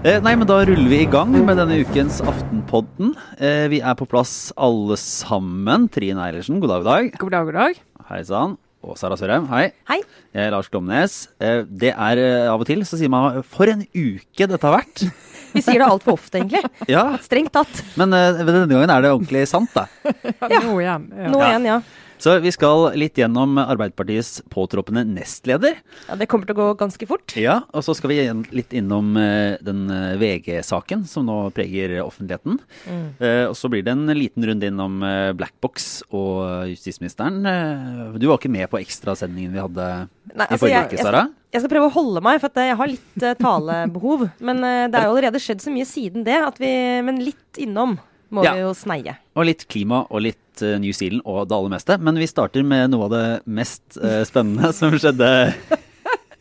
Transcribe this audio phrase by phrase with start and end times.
[0.00, 3.12] Eh, nei, men Da ruller vi i gang med denne ukens Aftenpodden.
[3.38, 5.86] Eh, vi er på plass alle sammen.
[5.92, 7.12] Trine Eilertsen, god dag, god dag.
[7.22, 7.80] God dag, god dag.
[8.10, 8.56] Hei sann.
[8.82, 9.68] Og Sara Sørheim, hei.
[9.86, 10.00] Hei.
[10.34, 11.28] Jeg er Lars Glomnes.
[11.38, 15.06] Eh, det er av og til så sier man 'for en uke dette har vært'.
[15.54, 16.64] Vi sier det altfor ofte, egentlig.
[16.88, 17.84] Ja, Strengt tatt.
[17.96, 19.86] Men eh, denne gangen er det ordentlig sant, da.
[20.50, 21.12] Ja, Nå igjen.
[21.14, 21.28] Ja.
[21.30, 21.46] Nå Ja.
[21.54, 21.82] igjen, ja.
[22.20, 25.78] Så vi skal litt gjennom Arbeiderpartiets påtroppende nestleder.
[26.08, 26.18] ja.
[26.20, 27.32] Det kommer til å gå ganske fort.
[27.40, 28.18] Ja, og så skal vi
[28.52, 32.60] litt innom eh, den eh, VG-saken som nå preger offentligheten.
[32.90, 33.06] Mm.
[33.50, 37.40] og så blir det en liten runde innom eh, Blackbox og justisministeren.
[37.46, 39.90] Eh, du var ikke med på ekstrasendingen vi hadde
[40.34, 41.26] Nei, i altså, forrige uke, Sara?
[41.50, 44.28] jeg skal prøve å holde meg, for jeg har litt eh, talebehov.
[44.46, 46.70] Men eh, det er jo allerede skjedd så mye siden det, at vi,
[47.06, 47.98] men litt innom
[48.30, 48.54] må Ja.
[48.54, 49.16] vi jo sneie.
[49.36, 51.98] Og litt klima og litt eh, New Zealand og det aller meste.
[52.00, 55.30] Men vi starter med noe av det mest uh, spennende som skjedde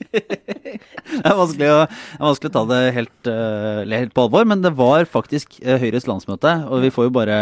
[0.10, 4.62] Det er å, det er vanskelig å ta det helt, uh, helt på alvor, men
[4.64, 6.54] det var faktisk Høyres landsmøte.
[6.70, 7.38] Og vi får jo bare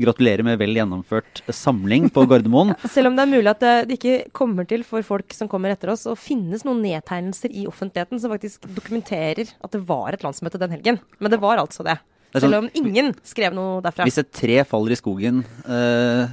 [0.00, 2.74] gratulere med vel gjennomført samling på Gardermoen.
[2.94, 5.74] Selv om det er mulig at det, det ikke kommer til for folk som kommer
[5.74, 10.24] etter oss, å finnes noen nedtegnelser i offentligheten som faktisk dokumenterer at det var et
[10.24, 11.00] landsmøte den helgen.
[11.18, 11.98] Men det var altså det.
[12.40, 14.04] Selv sånn- om ingen skrev noe derfra.
[14.08, 16.28] Hvis et tre faller i skogen, uh,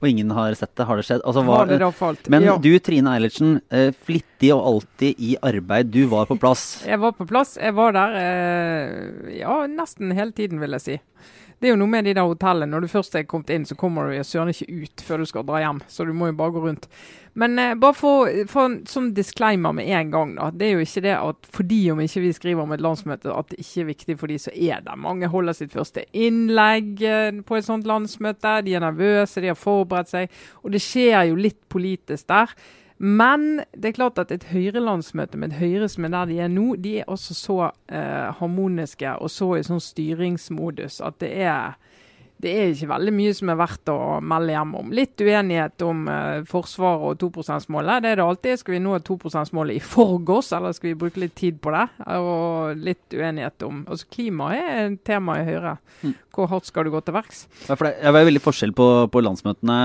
[0.00, 1.20] og ingen har sett det, har det skjedd?
[1.28, 2.28] Altså, var, Har det falt?
[2.32, 2.56] men Ja.
[2.56, 5.90] du Trine Eilertsen, uh, flittig og alltid i arbeid.
[5.90, 6.82] Du var på plass.
[6.86, 7.56] Jeg var på plass.
[7.60, 11.00] Jeg var der uh, ja, nesten hele tiden, vil jeg si.
[11.60, 12.72] Det er jo noe med de der hotellene.
[12.72, 15.44] Når du først er kommet inn, så kommer du søren ikke ut før du skal
[15.44, 15.82] dra hjem.
[15.92, 16.86] Så du må jo bare gå rundt.
[17.38, 20.48] Men eh, bare for, for en sånn disclaimer med en gang, da.
[20.56, 23.52] Det er jo ikke det at fordi om ikke vi skriver om et landsmøte, at
[23.52, 24.98] det ikke er viktig for de som er der.
[25.04, 28.56] Mange holder sitt første innlegg eh, på et sånt landsmøte.
[28.64, 30.42] De er nervøse, de har forberedt seg.
[30.64, 32.56] Og det skjer jo litt politisk der.
[33.00, 36.50] Men det er klart at et Høyre-landsmøte med et Høyre som er der de er
[36.52, 41.78] nå, de er også så eh, harmoniske og så i sånn styringsmodus at det er
[42.40, 44.92] det er ikke veldig mye som er verdt å melde hjem om.
[44.96, 48.00] Litt uenighet om eh, Forsvaret og 2 %-målet.
[48.00, 48.60] Det er det alltid.
[48.62, 51.84] Skal vi nå 2 %-målet i forgårs, eller skal vi bruke litt tid på det?
[52.16, 55.76] Og litt uenighet om altså Klima er et tema i Høyre.
[56.32, 57.44] Hvor hardt skal du gå til verks?
[57.68, 59.80] Ja, det, er veldig forskjell på, på landsmøtene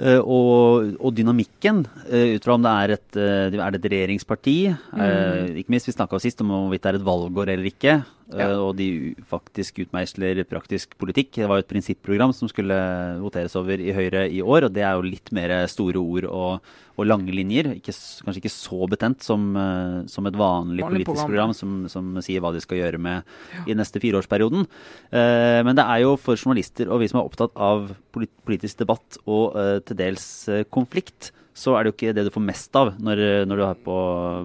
[0.00, 4.56] og, og dynamikken, eh, ut fra om det er et, eh, er det et regjeringsparti.
[4.96, 8.00] eh, ikke minst vi snakka sist om hvorvidt det er et valgår eller ikke.
[8.32, 8.58] Eh, Ja.
[8.60, 11.32] Og de faktisk utmeisler praktisk politikk.
[11.36, 12.76] Det var jo et prinsipprogram som skulle
[13.20, 16.60] voteres over i Høyre i år, og det er jo litt mer store ord og,
[17.00, 17.72] og lange linjer.
[17.78, 21.54] Ikke, kanskje ikke så betent som, eh, som et vanlig, Vanlig politisk program.
[21.54, 23.22] program som, som sier hva de skal gjøre med
[23.66, 24.66] i neste fireårsperioden.
[25.10, 29.18] Eh, men det er jo for journalister og vi som er opptatt av politisk debatt
[29.26, 32.76] og eh, til dels eh, konflikt, så er det jo ikke det du får mest
[32.78, 33.96] av når, når du er på,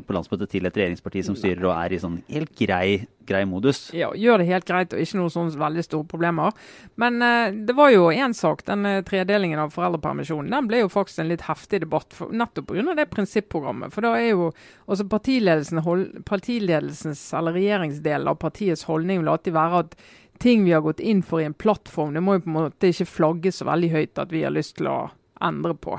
[0.08, 3.88] på landsmøtet til et regjeringsparti som styrer og er i sånn helt grei, grei modus.
[3.96, 6.56] Ja, gjør det helt greit og ikke noen sånn veldig store problemer.
[7.02, 10.52] Men eh, det var jo én sak, den eh, tredelingen av foreldrepermisjonen.
[10.56, 12.98] Den ble jo faktisk en litt heftig debatt for, nettopp pga.
[12.98, 13.94] det prinsipprogrammet.
[13.96, 14.50] For da er jo
[14.90, 20.00] også partiledelsen, hold, partiledelsens eller regjeringsdelen av partiets holdning vil alltid være at
[20.42, 22.92] ting vi har gått inn for i en plattform, det må jo på en måte
[22.92, 24.98] ikke flagges så veldig høyt at vi har lyst til å
[25.44, 25.96] endre på.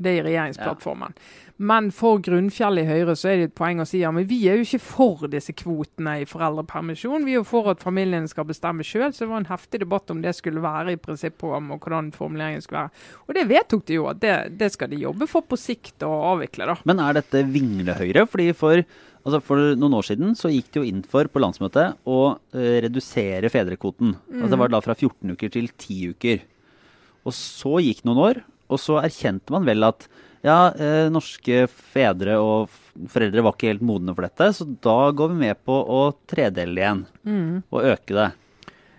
[0.00, 1.16] Det er i regjeringsplattformen.
[1.60, 4.38] Men for Grunnfjell i Høyre så er det et poeng å si ja, men vi
[4.48, 7.26] er jo ikke for disse kvotene i foreldrepermisjon.
[7.26, 9.10] Vi er jo for at familiene skal bestemme sjøl.
[9.12, 12.64] Så det var en heftig debatt om det skulle være i prinsipprogrammet og hvordan formuleringen
[12.64, 13.04] skulle være.
[13.26, 16.10] Og det vedtok de jo at det, det skal de jobbe for på sikt å
[16.30, 16.78] avvikle, da.
[16.88, 18.24] Men er dette vinglehøyre?
[18.32, 18.80] Fordi for,
[19.20, 22.70] altså for noen år siden så gikk de jo inn for på landsmøtet å uh,
[22.86, 24.16] redusere fedrekvoten.
[24.32, 26.40] Altså det var da fra 14 uker til 10 uker.
[27.28, 30.06] Og så gikk noen år, og så erkjente man vel at
[30.46, 32.70] ja, eh, norske fedre og
[33.10, 36.80] foreldre var ikke helt modne for dette, så da går vi med på å tredele
[36.80, 37.60] igjen igjen.
[37.70, 38.30] Og øke det.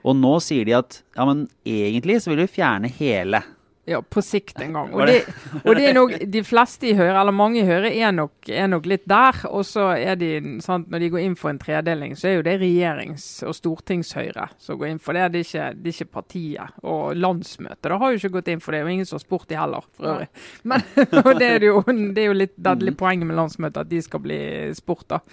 [0.01, 3.43] Og nå sier de at ja, men egentlig så vil vi fjerne hele.
[3.89, 4.91] Ja, på sikt en gang.
[4.93, 5.23] Og det,
[5.63, 8.67] og det er nok, De fleste i Høyre, eller mange i Høyre, er nok, er
[8.69, 9.39] nok litt der.
[9.49, 10.29] Og så er de,
[10.61, 14.51] sant, når de går inn for en tredeling, så er jo det regjerings- og stortingshøyre
[14.61, 15.31] som går inn for det.
[15.33, 16.78] Det er ikke, det er ikke partiet.
[16.85, 19.49] Og landsmøtet da har jo ikke gått inn for det, og ingen som har spurt
[19.49, 20.29] de heller, for øvrig.
[20.69, 20.85] Men
[21.23, 23.91] og det er jo, det er jo litt, det er litt poenget med landsmøtet, at
[23.91, 24.39] de skal bli
[24.77, 25.23] spurt, da.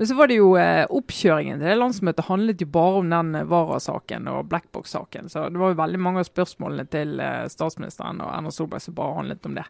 [0.00, 3.34] Men så var det jo eh, oppkjøringen til det landsmøtet handlet jo bare om den
[3.36, 5.28] eh, Vara-saken og Blackbox-saken.
[5.28, 8.96] Så det var jo veldig mange av spørsmålene til eh, statsministeren og Erna Solberg som
[8.96, 9.66] bare handlet om det.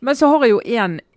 [0.00, 0.62] Men så har jeg jo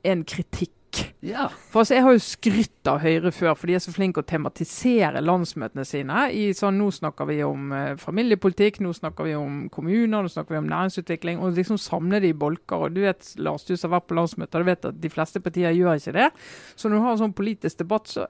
[0.03, 0.75] en kritikk.
[1.22, 1.48] Ja.
[1.72, 4.28] For altså, Jeg har jo skrytt av Høyre før, for de er så flinke å
[4.28, 6.24] tematisere landsmøtene sine.
[6.34, 10.56] I sånn, Nå snakker vi om eh, familiepolitikk, nå snakker vi om kommuner, nå snakker
[10.56, 11.42] vi om næringsutvikling.
[11.42, 12.88] Og liksom samle det i bolker.
[12.88, 15.44] og du vet, Lars, du som har vært på landsmøter, du vet at de fleste
[15.44, 16.32] partier gjør ikke det.
[16.76, 18.28] Så når du har en sånn politisk debatt, så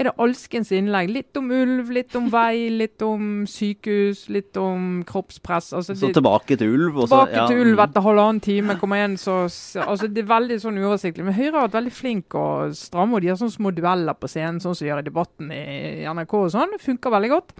[0.00, 1.10] er det alskens innlegg.
[1.12, 5.72] Litt om ulv, litt om vei, litt om sykehus, litt om kroppspress.
[5.76, 6.94] Altså, Så det- tilbake til ulv.
[7.04, 7.84] Også, Tilbake ja, til ulv mm.
[7.84, 8.76] etter halvannen time.
[8.80, 9.44] Kommer igjen, så,
[9.84, 11.24] altså Det er veldig sånn uoversiktlig.
[11.24, 13.14] Men Høyre har vært veldig flink og stramme.
[13.14, 16.04] og De har sånne små dueller på scenen, sånn som de gjør i Debatten i
[16.08, 16.70] NRK og sånn.
[16.72, 17.52] Det funker veldig godt.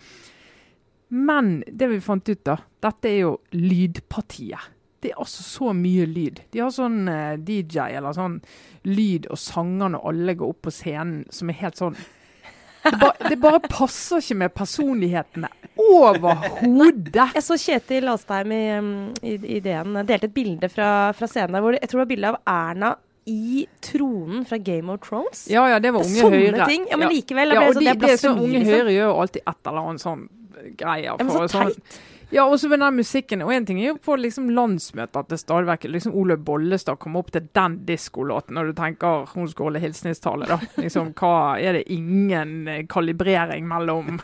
[1.11, 2.57] Men det vi fant ut, da.
[2.81, 4.71] Dette er jo lydpartiet.
[5.01, 6.43] Det er altså så mye lyd.
[6.53, 8.41] De har sånn eh, DJ eller sånn
[8.85, 11.97] lyd og sangerne alle går opp på scenen, som er helt sånn
[12.85, 15.51] det bare, det bare passer ikke med personlighetene
[15.81, 17.35] overhodet.
[17.37, 18.91] Jeg så Kjetil Alstheim i, um,
[19.23, 22.11] i, i DN delte et bilde fra, fra scenen der hvor jeg tror det var
[22.15, 22.93] bilde av Erna
[23.31, 25.45] i tronen fra Game of Thrones.
[25.53, 26.67] Ja, ja, det var Unge sånne Høyre.
[26.71, 26.87] ting.
[26.91, 28.73] Ja, men likevel, Ja, og det, de, det det er sånn, Unge liksom.
[28.75, 30.25] Høyre gjør jo alltid et eller annet sånn
[30.81, 31.05] greier.
[31.11, 31.53] Ja, men så teit.
[31.55, 32.01] sånn-.
[32.31, 33.43] Ja, og så med den musikken.
[33.43, 37.25] Og en ting er jo på liksom landsmøtet at stadig vekk liksom Ole Bollestad kommer
[37.25, 40.61] opp til den diskolåten, og du tenker hun skal holde hilsningstale, da.
[40.79, 44.21] Liksom, hva Er det ingen eh, kalibrering mellom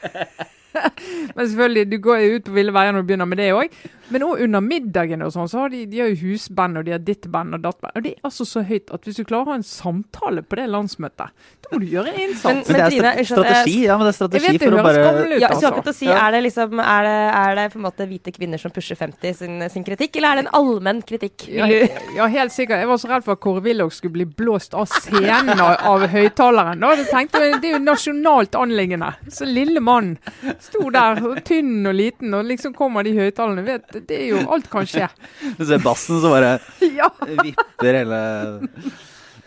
[1.34, 3.74] Men selvfølgelig, du går jo ut på ville veier når du begynner med det òg.
[4.10, 6.92] Men òg under middagen og sånn, så har de, de har jo husband, og de
[6.94, 7.92] har ditt band og datt band.
[7.96, 10.56] Og det er altså så høyt at hvis du klarer å ha en samtale på
[10.60, 11.32] det landsmøtet,
[11.66, 12.44] da må du gjøre en innsats.
[12.44, 14.76] Men- Men det er Trine, unnskyld, strategi, ja, men det er strategi vet det for
[14.76, 15.82] å høres bare gammel ut, Ja, så altså.
[15.90, 18.70] å si, er det liksom Er det, er det på en måte hvite kvinner som
[18.70, 21.48] pusher 50 sin, sin kritikk, eller er det en allmenn kritikk?
[21.48, 22.78] Ja, ja, helt sikkert.
[22.78, 26.06] Jeg var så redd for at Kåre Willoch skulle bli blåst av scenen av, av
[26.08, 26.78] høyttaleren.
[26.80, 29.14] Da Jeg tenkte jeg, Det er jo nasjonalt anliggende.
[29.28, 30.18] Så lille mann
[30.60, 33.64] sto der, tynn og liten, og liksom kommer de høyttalerne.
[33.66, 35.08] Vet, Det er jo Alt kan skje.
[35.58, 36.56] Du ser bassen som bare
[37.00, 37.10] Ja.
[37.42, 38.20] vipper hele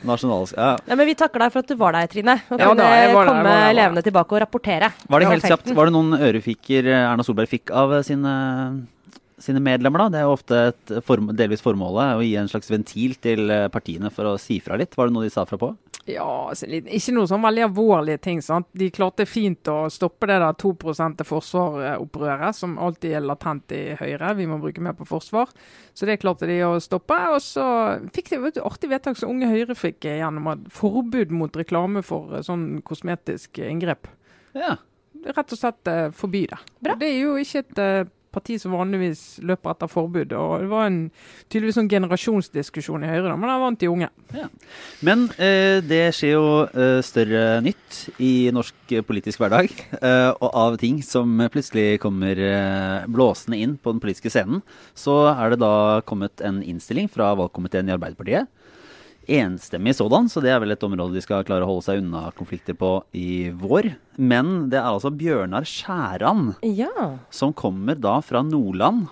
[0.07, 0.55] nasjonalsk...
[0.55, 0.75] Ja.
[0.87, 0.95] ja.
[0.95, 2.37] men Vi takker deg for at du var der, Trine.
[2.49, 3.73] Og Ja kunne der, komme var der, der.
[3.81, 4.91] levende tilbake og rapportere.
[5.11, 8.33] Var det helt kjapt, var det noen ørefiker eh, Erna Solberg fikk av eh, sine,
[9.43, 10.13] sine medlemmer, da?
[10.13, 13.67] Det er jo ofte et form, delvis formålet å gi en slags ventil til eh,
[13.73, 14.95] partiene for å si fra litt.
[14.95, 15.73] Var det noe de sa fra på?
[16.09, 18.41] Ja, altså, ikke noe sånn veldig alvorlige ting.
[18.41, 18.67] sant?
[18.77, 20.71] De klarte fint å stoppe det der 2
[21.19, 24.33] til forsvar-opprøret, som alltid er latent i Høyre.
[24.39, 25.51] Vi må bruke mer på forsvar.
[25.93, 27.17] Så det klarte de å stoppe.
[27.35, 27.65] Og så
[28.15, 32.37] fikk de et artig vedtak som Unge Høyre fikk gjennom at forbud mot reklame for
[32.37, 34.09] eh, sånn kosmetisk inngrep.
[34.57, 34.77] Ja.
[35.25, 36.59] Rett og slett eh, forby det.
[36.79, 36.95] Bra.
[36.99, 40.33] Det er jo ikke et eh, parti som vanligvis løper etter forbud.
[40.33, 40.99] og Det var en
[41.47, 44.09] tydeligvis sånn generasjonsdiskusjon i Høyre, da, men han vant de unge.
[45.05, 49.73] Men eh, det skjer jo eh, større nytt i norsk politisk hverdag.
[49.99, 54.63] Eh, og av ting som plutselig kommer eh, blåsende inn på den politiske scenen,
[54.97, 55.73] så er det da
[56.09, 58.49] kommet en innstilling fra valgkomiteen i Arbeiderpartiet.
[59.29, 62.31] Enstemmig sådan, så det er vel et område de skal klare å holde seg unna
[62.37, 63.91] konflikter på i vår.
[64.17, 67.17] Men det er altså Bjørnar Skjæran Ja.
[67.29, 69.07] som kommer da fra Nordland.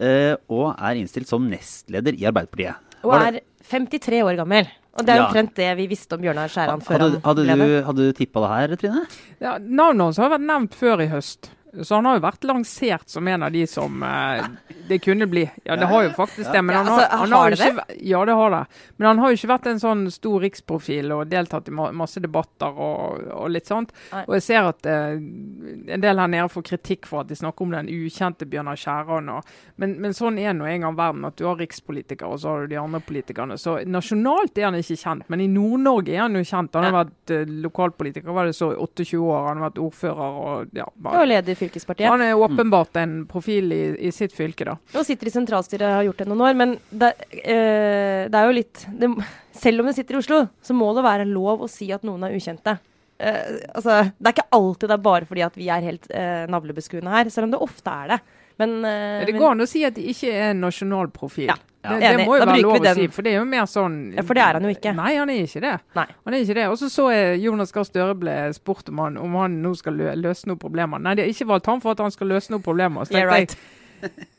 [0.00, 2.76] eh, og er innstilt som nestleder i Arbeiderpartiet.
[3.02, 4.68] Og er 53 år gammel.
[4.98, 7.66] Og det er omtrent det vi visste om Bjørnar Skjæran før Hadde, hadde, han ble
[7.66, 7.84] det.
[7.86, 9.02] hadde du tippa det her, Trine?
[9.40, 11.50] Ja, Navnet hans har vært nevnt før i høst.
[11.82, 14.44] Så han har jo vært lansert som en av de som eh,
[14.88, 15.42] det kunne bli.
[15.68, 16.62] Ja, det har jo faktisk det.
[16.64, 18.60] Men han har, altså, han har jo ikke, Ja, det har det.
[18.96, 22.20] Men han har jo ikke vært en sånn stor riksprofil og deltatt i ma masse
[22.24, 23.92] debatter og, og litt sånt.
[24.24, 27.66] Og jeg ser at eh, en del her nede får kritikk for at de snakker
[27.68, 29.28] om den ukjente Bjørnar Skjæran.
[29.76, 32.64] Men, men sånn er nå en gang verden, at du har rikspolitikere og så har
[32.64, 33.58] du de andre politikerne.
[33.60, 36.74] Så nasjonalt er han ikke kjent, men i Nord-Norge er han jo kjent.
[36.78, 39.48] Han har vært eh, lokalpolitiker, var det så, i 28 år.
[39.50, 40.88] Han har vært ordfører og ja.
[40.96, 42.08] bare- Og leder fylkespartiet.
[42.08, 44.76] han er åpenbart en profil i, i sitt fylke, da.
[44.94, 46.58] Og sitter i sentralstyret og har gjort det noen år.
[46.58, 47.12] Men det,
[47.42, 49.10] eh, det er jo litt det,
[49.58, 52.28] Selv om du sitter i Oslo, så må det være lov å si at noen
[52.28, 52.76] er ukjente.
[53.18, 56.44] Uh, altså, det er ikke alltid det er bare fordi at vi er helt uh,
[56.46, 58.18] navlebeskuende her, selv om det ofte er det.
[58.62, 61.50] Men, uh, Det går an å si at de ikke er en nasjonal profil.
[61.50, 61.94] Ja, ja.
[61.94, 63.96] det det, må jo Da være lov å si, for det er jo mer sånn
[64.16, 64.92] Ja, for det er han jo ikke.
[64.98, 65.74] Nei, han er ikke det.
[65.98, 66.06] Nei.
[66.26, 66.66] Han er ikke det.
[66.72, 69.98] Og så så jeg Jonas Gahr Støre ble spurt om han, om han nå skal
[69.98, 71.02] lø løse noen problemer.
[71.02, 73.06] Nei, de har ikke valgt han for at han skal løse noen problemer.
[73.06, 73.54] Så Yeah, right.
[73.54, 73.77] jeg,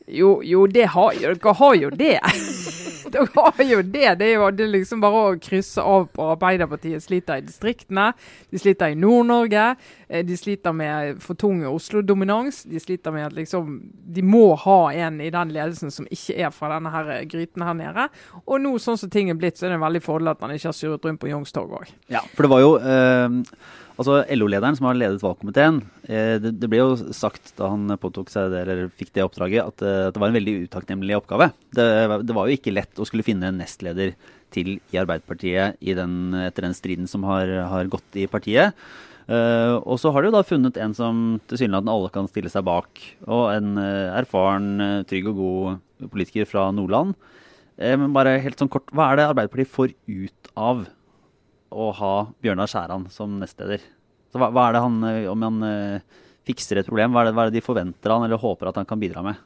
[0.10, 2.16] jo, jo, det har jo Dere har jo det.
[3.13, 4.10] Dere har jo det.
[4.20, 7.01] Det er jo det er liksom bare å krysse av på Arbeiderpartiet.
[7.01, 8.12] Sliter i distriktene,
[8.51, 9.63] de sliter i Nord-Norge.
[10.10, 12.63] eh, De sliter med for tung Oslo-dominans.
[12.70, 16.54] De sliter med at liksom De må ha en i den ledelsen som ikke er
[16.54, 18.08] fra denne her gryten her nede.
[18.46, 20.54] Og nå, sånn som ting er blitt, så er det en veldig fordel at man
[20.54, 21.94] ikke har surret rundt på Youngstorget òg.
[22.13, 23.39] Ja, for det var jo eh,
[24.00, 28.53] Altså LO-lederen som har ledet valgkomiteen, eh, det, ble jo sagt da han påtok seg
[28.53, 31.50] det, eller fikk det oppdraget, at, eh, at det var en veldig utakknemlig oppgave.
[31.75, 31.88] Det,
[32.24, 34.13] det var jo ikke lett å skulle finne en nestleder
[34.56, 38.77] til i Arbeiderpartiet i den, etter den striden som har, har gått i partiet.
[39.29, 41.20] Uh, og så har de jo da funnet en som
[41.51, 43.03] tilsynelatende alle kan stille seg bak.
[43.27, 47.13] Og en erfaren, trygg og god politiker fra Nordland.
[47.77, 50.88] men bare helt sånn kort, hva er det Arbeiderpartiet får ut av
[51.69, 53.83] å ha Bjørnar Skjæran som nestleder?
[54.29, 54.97] Så hva, hva, er det han,
[55.31, 55.69] Om han
[56.45, 58.77] fikser et problem, hva er, det, hva er det de forventer han eller håper at
[58.81, 59.39] han kan bidra med?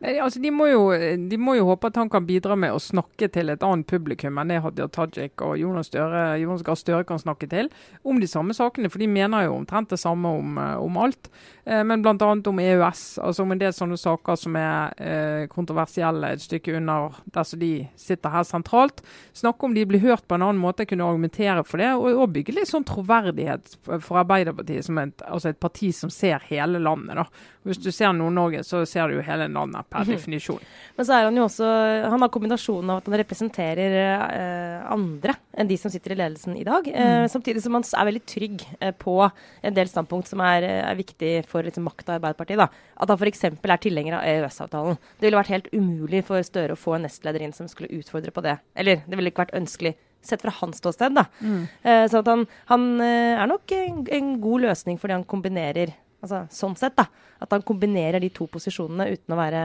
[0.00, 0.84] Nei, altså de må, jo,
[1.28, 4.38] de må, jo, håpe at han kan bidra med å snakke til et annet publikum
[4.40, 7.68] enn det Hadia Tajik og Jonas, Støre, Jonas Gahr Støre kan snakke til,
[8.00, 8.88] om de samme sakene.
[8.88, 11.28] For de mener jo omtrent det samme om, eh, om alt.
[11.66, 12.16] Eh, men bl.a.
[12.16, 17.20] om EØS, altså om en del sånne saker som er eh, kontroversielle et stykke under
[17.36, 19.04] der de sitter her sentralt.
[19.36, 21.92] Snakke om de blir hørt på en annen måte, kunne argumentere for det.
[22.00, 26.40] Og, og bygge litt sånn troverdighet for Arbeiderpartiet som et, altså et parti som ser
[26.48, 27.20] hele landet.
[27.20, 27.28] da.
[27.66, 30.14] Hvis du ser Nord-Norge, så ser du jo hele landet per mhm.
[30.14, 30.62] definisjon.
[30.96, 31.68] Men så er han jo også
[32.08, 36.56] Han har kombinasjonen av at han representerer eh, andre enn de som sitter i ledelsen
[36.56, 36.88] i dag.
[36.88, 37.28] Eh, mm.
[37.32, 41.32] Samtidig som han er veldig trygg eh, på en del standpunkt som er, er viktig
[41.50, 42.62] for liksom, makta i Arbeiderpartiet.
[42.62, 42.70] Da.
[42.96, 43.44] At han f.eks.
[43.50, 45.00] er tilhenger av EØS-avtalen.
[45.18, 48.32] Det ville vært helt umulig for Støre å få en nestleder inn som skulle utfordre
[48.34, 48.56] på det.
[48.78, 51.14] Eller det ville ikke vært ønskelig sett fra hans ståsted.
[51.14, 51.24] da.
[51.40, 51.66] Mm.
[51.82, 56.44] Eh, så han, han eh, er nok en, en god løsning fordi han kombinerer Altså,
[56.52, 57.06] sånn sett, da.
[57.40, 59.60] At han kombinerer de to posisjonene uten å være,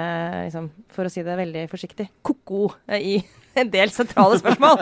[0.47, 3.17] liksom, for å si det veldig forsiktig, ko-ko i
[3.59, 4.79] en del sentrale spørsmål.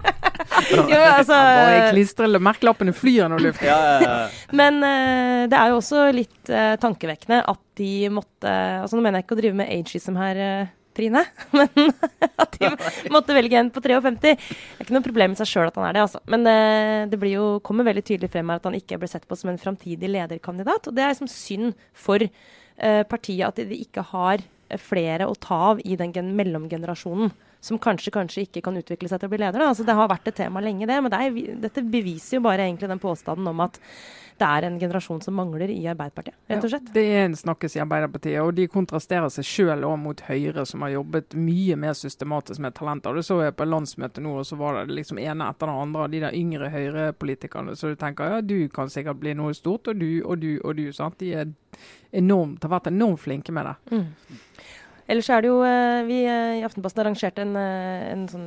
[0.90, 3.68] jo, altså Bare klistre merkelappene flyr når luften.
[3.68, 4.48] Ja, ja, ja.
[4.56, 9.20] Men uh, det er jo også litt uh, tankevekkende at de måtte altså Nå mener
[9.20, 10.40] jeg ikke å drive med ageism her.
[10.96, 11.22] Trine.
[11.56, 11.92] Men
[12.40, 12.70] at de
[13.14, 14.20] måtte velge en på 53.
[14.20, 16.22] Det er ikke noe problem i seg sjøl at han er det, altså.
[16.30, 16.56] Men det
[17.10, 19.60] det jo, kommer veldig tydelig frem her at han ikke ble sett på som en
[19.60, 20.88] framtidig lederkandidat.
[20.88, 24.42] Og det er liksom synd for uh, partiet at de ikke har
[24.78, 27.32] flere å ta av i den mellomgenerasjonen.
[27.60, 29.66] Som kanskje, kanskje ikke kan utvikle seg til å bli leder.
[29.66, 30.96] Altså, det har vært et tema lenge, det.
[31.04, 33.76] Men det er, dette beviser jo bare egentlig den påstanden om at
[34.40, 36.86] det er en generasjon som mangler i Arbeiderpartiet, rett og slett.
[36.88, 40.84] Ja, det er en snakkes i Arbeiderpartiet, og de kontrasterer seg sjøl mot Høyre, som
[40.86, 43.16] har jobbet mye mer systematisk med talenter.
[43.16, 46.06] Det så jeg på landsmøtet nå, og så var det liksom ene etter den andre
[46.06, 47.76] av de der yngre Høyre-politikerne.
[47.76, 50.76] Så du tenker ja, du kan sikkert bli noe stort, og du og du og
[50.80, 50.86] du.
[50.96, 51.20] sant?
[51.20, 51.52] De er
[52.16, 53.76] enormt, har vært enormt flinke med det.
[53.92, 54.38] Mm.
[55.10, 58.46] Ellers er det jo eh, Vi eh, i Aftenposten arrangerte en, eh, en sånn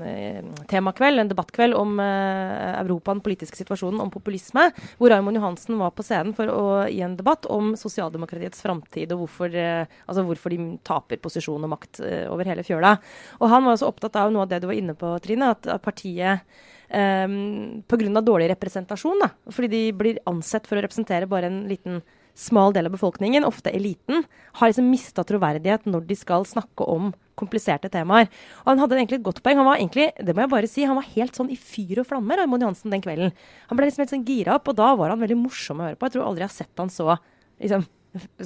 [0.72, 4.70] temakveld, en debattkveld om Europa, den politiske situasjonen, om populisme.
[5.00, 9.25] Hvor Raymond Johansen var på scenen for å gi en debatt om sosialdemokratiets framtid, og
[9.25, 12.01] hvorfor, altså hvorfor, de taper posisjon og makt
[12.32, 12.96] over hele fjøla.
[13.41, 15.67] Og han var også opptatt av noe av det du var inne på, Trine, at
[15.84, 16.43] partiet
[16.89, 18.22] um, pga.
[18.22, 22.01] dårlig representasjon, da, fordi de blir ansett for å representere bare en liten
[22.33, 24.25] smal del av befolkningen, ofte eliten,
[24.59, 28.29] har liksom mista troverdighet når de skal snakke om kompliserte temaer.
[28.63, 29.59] Og han hadde egentlig et godt poeng.
[29.61, 32.09] Han var egentlig, det må jeg bare si, han var helt sånn i fyr og
[32.09, 33.33] flammer, Raymond Johansen, den kvelden.
[33.69, 35.99] Han ble liksom helt sånn gira opp, og da var han veldig morsom å høre
[35.99, 36.09] på.
[36.09, 37.87] Jeg tror aldri jeg har sett han så liksom,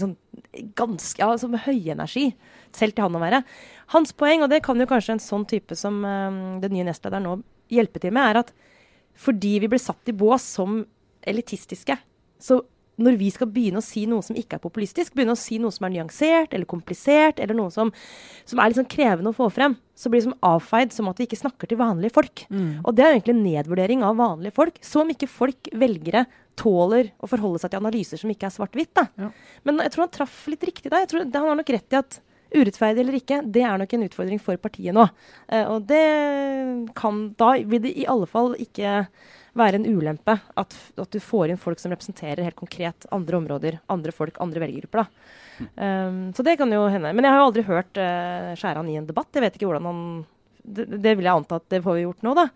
[0.03, 0.15] sånn
[0.77, 2.29] ganske ja, høy energi.
[2.75, 3.44] Selv til han å være.
[3.96, 7.27] Hans poeng, og det kan jo kanskje en sånn type som um, den nye nestlederen
[7.27, 7.38] nå
[7.72, 8.56] hjelpe til med, er at
[9.17, 10.79] fordi vi ble satt i bås som
[11.27, 11.96] elitistiske,
[12.39, 12.62] så
[12.98, 15.74] når vi skal begynne å si noe som ikke er populistisk, begynne å si noe
[15.74, 17.92] som er nyansert eller komplisert, eller noe som,
[18.48, 21.27] som er sånn krevende å få frem, så blir det som avfeid som at vi
[21.30, 22.46] ikke snakker til vanlige folk.
[22.50, 22.84] Mm.
[22.84, 24.77] Og det er egentlig en nedvurdering av vanlige folk.
[24.86, 26.25] Så om ikke folk, velgere,
[26.58, 29.04] tåler å forholde seg til analyser som ikke er svart-hvitt.
[29.22, 29.30] Ja.
[29.68, 31.04] Men jeg tror han traff litt riktig da.
[31.04, 32.22] Jeg tror, Han har nok rett i at
[32.56, 35.04] urettferdig eller ikke, det er nok en utfordring for partiet nå.
[35.51, 36.04] Uh, og det
[36.98, 39.04] kan Da vil det i alle fall ikke
[39.58, 43.80] være en ulempe at, at, du får inn folk som representerer helt konkret andre områder,
[43.92, 45.10] andre folk, andre velgergrupper.
[45.76, 47.14] Um, så det kan jo hende.
[47.18, 49.32] Men jeg har jo aldri hørt uh, Skjæran i en debatt.
[49.34, 50.04] Jeg vet ikke hvordan han
[50.68, 52.48] det, det, vil jeg anta at det får vi gjort nå, da.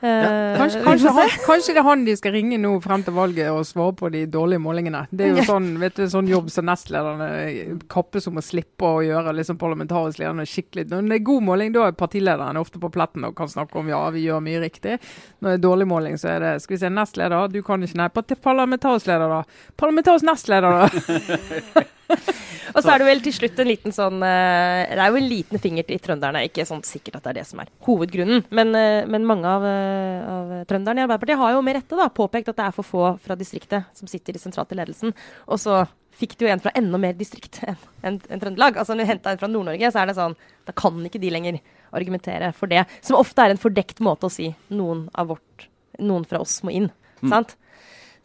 [0.00, 0.08] Ja.
[0.08, 3.48] Eh, kanskje, kanskje, han, kanskje, det er han de skal ringe nå frem til valget
[3.48, 5.06] og svare på de dårlige målingene.
[5.10, 9.00] Det er jo sånn, vet du, sånn jobb som nestlederne kappes om å slippe å
[9.06, 9.32] gjøre.
[9.38, 10.88] liksom parlamentarisk lederne skikkelig.
[10.92, 13.88] Når det er god måling, da er partilederen ofte på pletten og kan snakke om
[13.88, 15.00] ja, vi gjør mye riktig.
[15.40, 18.00] Når det er dårlig måling, så er det skal vi se, nestleder, du kan ikke,
[18.02, 19.68] nei, parlamentarisk leder, da.
[19.80, 21.86] Parlamentarisk nestleder, da.
[22.74, 25.28] og så er det vel til slutt en liten sånn uh, Det er jo en
[25.30, 26.44] liten finger til trønderne.
[26.46, 29.66] Ikke sånn sikkert at det er det som er hovedgrunnen, men, uh, men mange av,
[29.66, 32.86] uh, av, trønderne i Arbeiderpartiet har jo med rette da, påpekt at det er for
[32.86, 35.14] få fra distriktet som sitter i sentralt i ledelsen.
[35.50, 35.84] Og så
[36.16, 38.78] fikk du en fra enda mer distrikt enn en, en Trøndelag.
[38.80, 40.36] Altså Når du henta en fra Nord-Norge, så er det sånn
[40.68, 41.60] Da kan ikke de lenger
[41.96, 42.86] argumentere for det.
[43.04, 46.74] Som ofte er en fordekt måte å si noen av vårt Noen fra oss må
[46.76, 46.90] inn.
[47.22, 47.30] Mm.
[47.32, 47.54] Sant?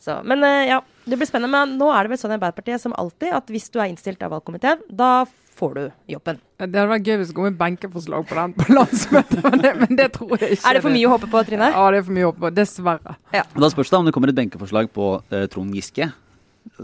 [0.02, 1.52] Så, men ja, det blir spennende.
[1.54, 4.24] Men nå er det vel sånn i Arbeiderpartiet som alltid at hvis du er innstilt
[4.26, 5.12] av valgkomiteen, da
[5.62, 5.84] får du
[6.16, 6.40] jobben.
[6.58, 9.74] Det hadde vært gøy hvis det kom et benkeforslag på den på landsmøtet, men det,
[9.84, 10.66] men det tror jeg ikke.
[10.70, 11.70] Er det for mye å håpe på, Trine?
[11.76, 12.52] Ja, det er for mye å håpe på.
[12.58, 13.16] Dessverre.
[13.36, 16.10] Da spørs det om det kommer et benkeforslag på uh, Trond Giske.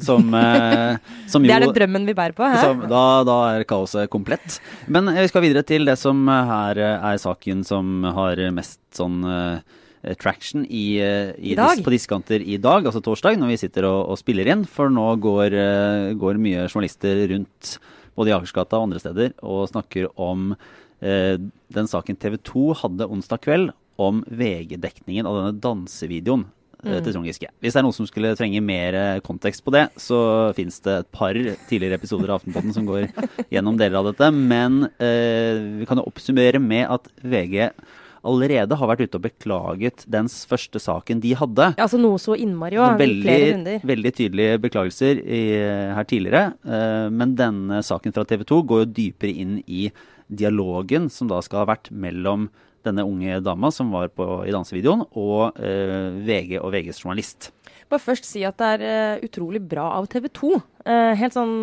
[0.02, 0.98] Som, eh,
[1.30, 2.46] som jo Det er den drømmen vi bærer på.
[2.62, 4.58] Som, da, da er kaoset komplett.
[4.90, 8.82] Men eh, vi skal videre til det som her eh, er saken som har mest
[8.98, 9.77] sånn eh,
[10.22, 13.88] traction i, eh, i, I dis- på diskanter i dag, altså torsdag, når vi sitter
[13.90, 14.66] og, og spiller inn.
[14.70, 17.78] For nå går, eh, går mye journalister rundt
[18.18, 20.52] både i Akersgata og andre steder og snakker om
[21.02, 21.36] eh,
[21.74, 26.44] den saken TV 2 hadde onsdag kveld om VG-dekningen av denne dansevideoen
[26.86, 27.50] eh, til Trond Giske.
[27.62, 30.20] Hvis det er noen som skulle trenge mer eh, kontekst på det, så
[30.58, 31.38] fins det et par
[31.70, 33.08] tidligere episoder av Aftenposten som går
[33.54, 34.30] gjennom deler av dette.
[34.34, 37.72] Men eh, vi kan jo oppsummere med at VG
[38.26, 41.72] allerede har vært ute og beklaget dens første saken de hadde.
[41.78, 42.98] Ja, altså noe så innmari òg.
[43.02, 45.42] Veldig, veldig tydelige beklagelser i,
[45.98, 46.54] her tidligere.
[46.68, 49.90] Uh, men denne saken fra TV 2 går jo dypere inn i
[50.28, 52.50] dialogen som da skal ha vært mellom
[52.88, 57.52] denne unge dama som var på, i dansevideoen, og uh, VG og VGs journalist.
[57.88, 60.50] Bare først si at det er eh, utrolig bra av TV 2.
[60.88, 61.54] Eh, helt sånn,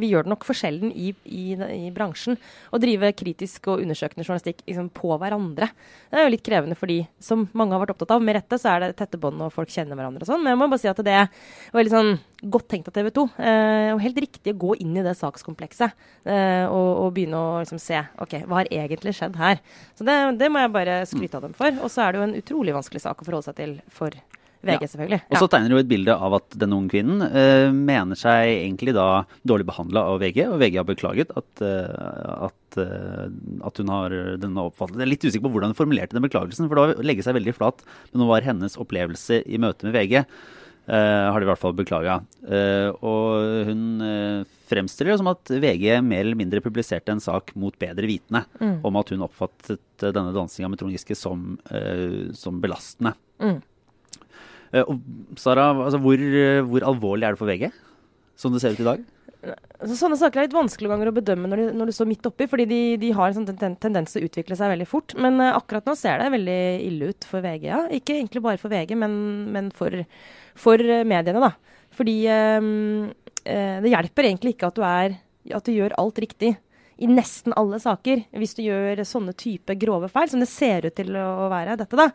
[0.00, 2.38] Vi gjør det nok for sjelden i, i, i bransjen
[2.72, 5.68] å drive kritisk og undersøkende journalistikk liksom, på hverandre.
[6.08, 8.24] Det er jo litt krevende for de som mange har vært opptatt av.
[8.24, 10.40] Med rette så er det tette bånd og folk kjenner hverandre og sånn.
[10.46, 12.12] Men jeg må bare si at det var veldig sånn
[12.56, 13.28] godt tenkt av TV 2.
[13.36, 17.80] Eh, og helt riktig å gå inn i det sakskomplekset og, og begynne å liksom,
[17.80, 19.60] se ok, hva har egentlig skjedd her.
[19.92, 21.84] Så det, det må jeg bare skryte av dem for.
[21.84, 24.16] Og så er det jo en utrolig vanskelig sak å forholde seg til for
[24.62, 24.88] VG, Ja.
[24.92, 25.20] selvfølgelig.
[25.30, 28.92] Og så tegner du et bilde av at denne unge kvinnen uh, mener seg egentlig
[28.94, 33.26] da dårlig behandla av VG, og VG har beklaget at, uh, at, uh,
[33.64, 34.10] at hun har
[34.42, 35.00] denne oppfattelsen.
[35.00, 37.24] Jeg er litt usikker på hvordan hun formulerte den beklagelsen, for det var å legge
[37.24, 37.80] seg veldig flat.
[38.12, 40.24] Men det var hennes opplevelse i møte med VG.
[40.90, 42.14] har de i hvert fall beklaga.
[42.98, 44.00] og hun
[44.66, 48.80] fremstiller det som at VG mer eller mindre publiserte en sak mot bedre vitende Mm.
[48.84, 51.58] om at hun oppfattet denne dansinga med Trond Giske som,
[52.34, 53.14] som belastende.
[53.38, 53.60] Mm.
[54.74, 57.70] Eh, og Sara, altså, hvor, eh, hvor alvorlig er det for VG,
[58.38, 59.08] som det ser ut i dag?
[59.40, 62.26] Altså, sånne saker er litt vanskelig ganger å bedømme når, de, når du står midt
[62.28, 65.16] oppi, fordi de, de har en sånn tendens til å utvikle seg veldig fort.
[65.18, 67.66] Men eh, akkurat nå ser det veldig ille ut for VG.
[67.70, 67.82] Ja.
[68.00, 69.18] Ikke egentlig bare for VG, men,
[69.54, 69.96] men for,
[70.58, 71.54] for mediene, da.
[71.96, 72.72] Fordi eh,
[73.40, 75.16] det hjelper egentlig ikke at du, er,
[75.56, 76.54] at du gjør alt riktig
[77.00, 80.96] i nesten alle saker, hvis du gjør sånne type grove feil, som det ser ut
[80.98, 82.10] til å være dette, da.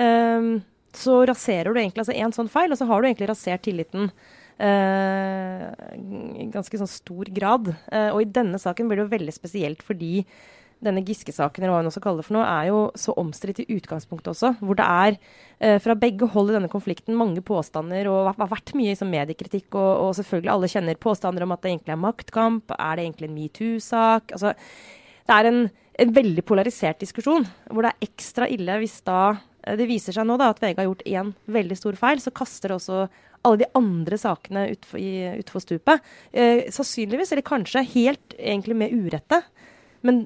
[0.00, 0.54] Ehm,
[0.98, 4.10] så raserer du egentlig altså en sånn feil, og så har du egentlig rasert tilliten
[4.54, 7.72] Uh, i ganske sånn stor grad.
[7.90, 10.20] Uh, og i denne saken blir det jo veldig spesielt fordi
[10.84, 13.68] denne Giske-saken eller hva hun også kaller det for noe, er jo så omstridt i
[13.76, 14.52] utgangspunktet også.
[14.60, 15.16] Hvor det er
[15.58, 19.70] eh, fra begge hold i denne konflikten mange påstander, og har vært mye sånn mediekritikk.
[19.72, 22.76] Og, og selvfølgelig alle kjenner påstander om at det egentlig er maktkamp.
[22.76, 24.36] Er det egentlig en metoo-sak?
[24.36, 24.54] Altså,
[25.24, 25.60] det er en,
[26.04, 30.26] en veldig polarisert diskusjon, hvor det er ekstra ille hvis da eh, det viser seg
[30.28, 33.04] nå da, at VG har gjort én veldig stor feil, så kaster det også
[33.44, 36.04] alle de andre sakene utfor, i, stupet.
[36.32, 39.42] Eh, sannsynligvis, eller kanskje helt egentlig med urette.
[40.04, 40.24] Men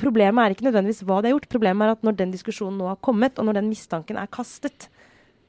[0.00, 1.50] problemet er ikke nødvendigvis hva de har gjort.
[1.52, 4.88] Problemet er at når den diskusjonen nå har kommet, og når den mistanken er kastet,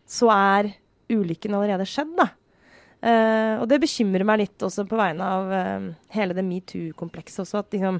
[0.09, 0.73] så er
[1.13, 2.31] ulykken allerede skjedd, da.
[3.03, 7.59] Eh, og det bekymrer meg litt også på vegne av uh, hele det metoo-komplekset også.
[7.59, 7.99] At liksom,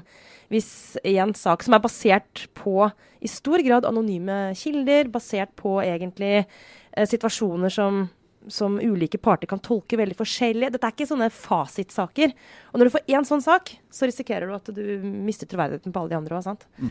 [0.52, 0.70] hvis
[1.04, 2.88] en sak som er basert på
[3.24, 8.06] i stor grad anonyme kilder, basert på egentlig uh, situasjoner som,
[8.48, 12.32] som ulike parter kan tolke veldig forskjellig Dette er ikke sånne fasitsaker.
[12.72, 16.02] Og når du får én sånn sak, så risikerer du at du mister troverdigheten på
[16.02, 16.90] alle de andre òg, mm.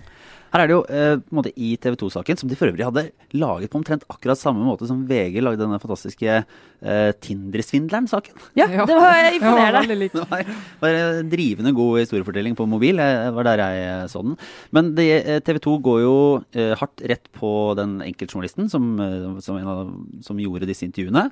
[0.53, 2.85] Her er det jo eh, på en måte i TV 2-saken, som de for øvrig
[2.85, 3.03] hadde
[3.41, 8.37] laget på omtrent akkurat samme måte som VG lagde denne fantastiske eh, Tinder-svindleren-saken.
[8.59, 9.97] Ja, det var imponerende.
[10.03, 10.45] Det var,
[10.83, 13.01] var en drivende god historiefortelling på mobil.
[13.01, 14.37] Det var der jeg eh, så den.
[14.77, 16.15] Men det, eh, TV 2 går jo
[16.53, 21.31] eh, hardt rett på den enkeltjournalisten som, eh, som, en av, som gjorde disse intervjuene.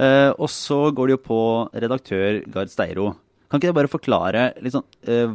[0.00, 1.42] Eh, og så går det jo på
[1.84, 3.12] redaktør Gard Steiro.
[3.54, 4.82] Kan ikke dere bare forklare liksom,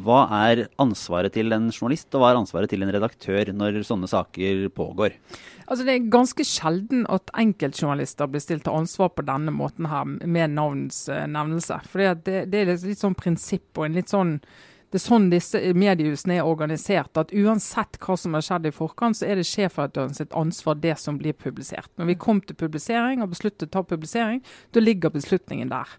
[0.04, 0.18] hva
[0.50, 4.66] er ansvaret til en journalist, og hva er ansvaret til en redaktør når sånne saker
[4.76, 5.16] pågår?
[5.70, 10.04] Altså Det er ganske sjelden at enkeltjournalister blir stilt til ansvar på denne måten her,
[10.04, 11.78] med navns eh, nevnelse.
[11.88, 14.42] Fordi det, det er et litt sånn prinsipp og en litt sånn
[14.90, 17.16] det er sånn disse mediehusene er organisert.
[17.22, 20.96] At uansett hva som har skjedd i forkant, så er det sjefredaktøren sitt ansvar det
[21.00, 21.92] som blir publisert.
[22.02, 24.42] Når vi kom til publisering og besluttet å ta publisering,
[24.74, 25.94] da ligger beslutningen der.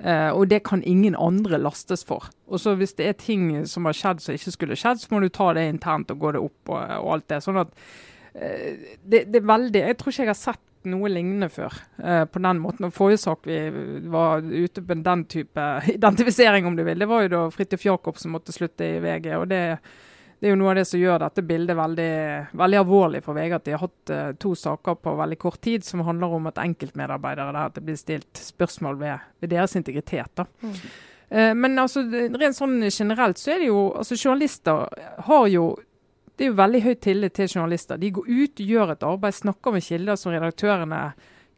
[0.00, 2.30] Eh, og det kan ingen andre lastes for.
[2.48, 5.20] Og så Hvis det er ting som har skjedd som ikke skulle skjedd, så må
[5.20, 7.42] du ta det internt og gå det opp og, og alt det.
[7.44, 7.74] Sånn at
[8.34, 11.74] eh, det, det er veldig Jeg tror ikke jeg har sett noe lignende før.
[12.00, 12.88] Eh, på den måten.
[12.88, 13.58] Og Forrige sak vi
[14.08, 18.32] var ute på den type identifisering, om du vil, det var jo da Fridtjof Jacobsen
[18.32, 19.34] måtte slutte i VG.
[19.36, 19.62] og det,
[20.40, 22.12] det er jo noe av det som gjør dette bildet veldig,
[22.56, 23.52] veldig alvorlig for VG.
[23.58, 26.62] At de har hatt uh, to saker på veldig kort tid som handler om at
[26.62, 30.32] enkeltmedarbeidere der at det blir stilt spørsmål ved, ved deres integritet.
[30.40, 30.46] da.
[30.64, 30.78] Mm.
[31.30, 32.06] Uh, men altså,
[32.40, 34.88] rent sånn generelt så er det jo altså Journalister
[35.28, 35.68] har jo
[36.40, 37.98] det er jo veldig høy tillit til journalister.
[38.00, 41.00] De går ut, gjør et arbeid, snakker med kilder som redaktørene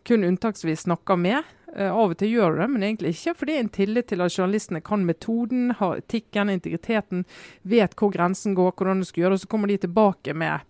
[0.02, 1.52] kun unntaksvis snakker med.
[1.78, 3.36] Uh, av og til gjør du det, men egentlig ikke.
[3.38, 7.24] For det er en tillit til at journalistene kan metoden, har etikken, integriteten,
[7.62, 9.40] vet hvor grensen går, hvordan du skal gjøre det.
[9.40, 10.68] Og så kommer de tilbake med,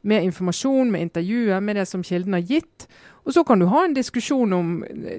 [0.00, 2.88] med informasjon, med intervjuet, med det som kilden har gitt.
[3.24, 4.68] Og Så kan du ha en diskusjon om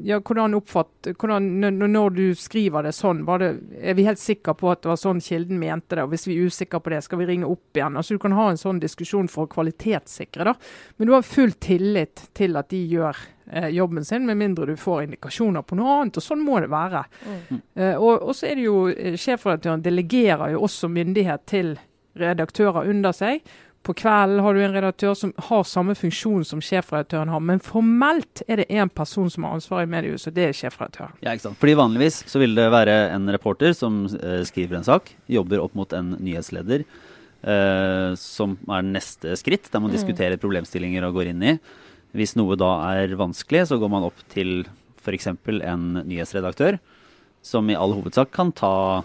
[0.04, 3.22] ja, hvordan oppfatt, hvordan, når du skriver det sånn.
[3.40, 6.06] Det, er vi helt sikre på at det var sånn kilden mente det?
[6.06, 7.96] og Hvis vi er usikre på det, skal vi ringe opp igjen?
[7.96, 10.50] Altså Du kan ha en sånn diskusjon for å kvalitetssikre.
[10.50, 10.56] da.
[10.98, 13.22] Men du har full tillit til at de gjør
[13.52, 16.20] eh, jobben sin, med mindre du får indikasjoner på noe annet.
[16.20, 17.04] og Sånn må det være.
[17.28, 17.62] Mm.
[17.76, 21.76] Eh, og, og, så er det jo eh, Sjefredaktøren delegerer jo også myndighet til
[22.20, 23.46] redaktører under seg.
[23.82, 28.44] På kvelden har du en redaktør som har samme funksjon som sjefredaktøren har, men formelt
[28.46, 31.16] er det én person som har ansvaret i mediehuset, og det er sjefredaktøren.
[31.24, 31.58] Ja, ikke sant.
[31.62, 35.74] Fordi Vanligvis så vil det være en reporter som eh, skriver en sak, jobber opp
[35.80, 36.86] mot en nyhetsleder,
[37.42, 39.96] uh, som er neste skritt, der man mm.
[39.98, 41.56] diskuterer problemstillinger og går inn i.
[42.18, 44.66] Hvis noe da er vanskelig, så går man opp til
[45.02, 45.32] f.eks.
[45.32, 46.78] en nyhetsredaktør,
[47.42, 49.02] som i all hovedsak kan ta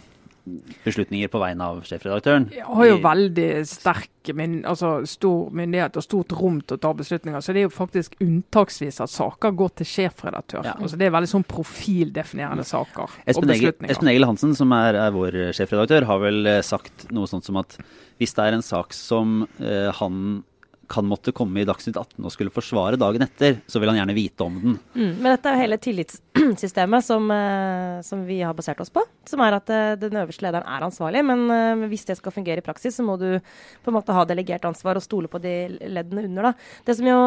[0.85, 2.47] beslutninger på vegne av sjefredaktøren.
[2.55, 6.93] Jeg har jo veldig sterk min, altså stor myndighet og stort rom til å ta
[6.97, 7.43] beslutninger.
[7.43, 10.63] Så det er jo faktisk unntaksvis at saker går til sjefredaktør.
[10.69, 10.77] Ja.
[10.79, 13.95] Altså Det er veldig sånn profildefinerende saker Espen og beslutninger.
[13.95, 17.59] Espen Egil Hansen, som er, er, vår sjefredaktør, har vel eh, sagt noe sånt som
[17.63, 17.79] at
[18.21, 20.45] hvis det er en sak som eh, han
[20.89, 24.17] kan måtte komme i Dagsnytt 18 og skulle forsvare dagen etter, så vil han gjerne
[24.17, 24.77] vite om den.
[24.95, 29.03] Mm, men dette er jo hele tillitssystemet som, uh, som, vi har basert oss på.
[29.29, 32.63] Som er at uh, den øverste lederen er ansvarlig, men uh, hvis det skal fungere
[32.63, 35.57] i praksis, så må du på en måte ha delegert ansvar og stole på de
[35.83, 36.51] leddene under.
[36.51, 36.55] da.
[36.87, 37.19] Det som jo,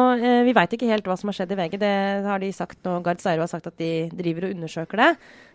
[0.46, 1.94] Vi veit ikke helt hva som har skjedd i VG, det
[2.26, 3.00] har de sagt nå.
[3.04, 5.10] Gard Seiro har sagt at de driver og undersøker det.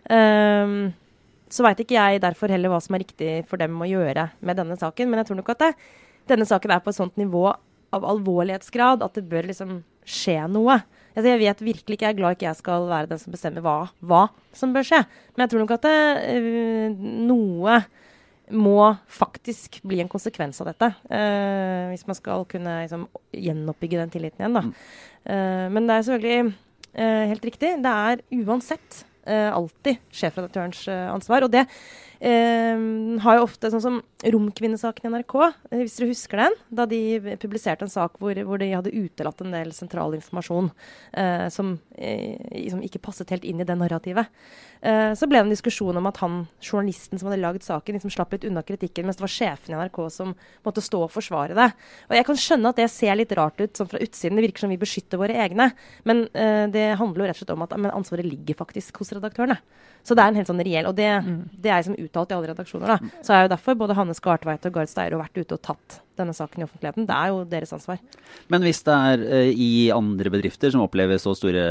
[0.09, 0.93] Um,
[1.51, 4.59] så veit ikke jeg derfor heller hva som er riktig for dem å gjøre med
[4.59, 5.71] denne saken, men jeg tror nok at det,
[6.31, 7.45] denne saken er på et sånt nivå
[7.95, 10.79] av alvorlighetsgrad at det bør liksom skje noe.
[11.15, 13.63] Altså, jeg vet virkelig ikke, jeg er glad ikke jeg skal være den som bestemmer
[13.63, 14.99] hva, hva som bør skje.
[15.34, 15.99] Men jeg tror nok at det,
[16.36, 17.79] uh, noe
[18.53, 20.91] må faktisk bli en konsekvens av dette.
[21.08, 24.60] Uh, hvis man skal kunne liksom, gjenoppbygge den tilliten igjen.
[24.60, 24.65] Da.
[25.25, 26.62] Uh, men det er selvfølgelig
[26.95, 27.69] helt riktig.
[27.84, 31.43] Det er uansett alltid sjefredaktørens ansvar.
[31.43, 31.65] Og det
[32.25, 35.33] har jo ofte sånn som Romkvinnesaken i NRK,
[35.69, 36.55] eh, hvis dere husker den?
[36.73, 36.99] Da de
[37.41, 40.71] publiserte en sak hvor, hvor de hadde utelatt en del sentral informasjon
[41.13, 44.31] eh, som, eh, som, ikke passet helt inn i det narrativet.
[44.85, 48.35] så ble det en diskusjon om at han journalisten som hadde lagd saken, liksom slapp
[48.35, 50.35] litt unna kritikken, mens det var sjefen i NRK som
[50.65, 51.69] måtte stå og forsvare det.
[52.09, 54.38] Og jeg kan skjønne at det ser litt rart ut sånn fra utsiden.
[54.38, 55.71] Det virker som vi beskytter våre egne.
[56.05, 56.27] Men
[56.69, 59.57] det handler jo rett og slett om at ansvaret ligger faktisk hos redaktørene.
[60.05, 61.38] Så det er en helt sånn reell Og det, mm.
[61.57, 62.95] det er liksom uttalt i alle redaksjoner.
[62.95, 63.21] da.
[63.23, 66.36] Så er jo derfor både Hanne Skartveit og Gard Steiro vært ute og tatt denne
[66.36, 67.08] saken i offentligheten.
[67.10, 67.99] Det er jo deres ansvar.
[68.51, 71.65] Men hvis det er uh, i andre bedrifter som opplever så store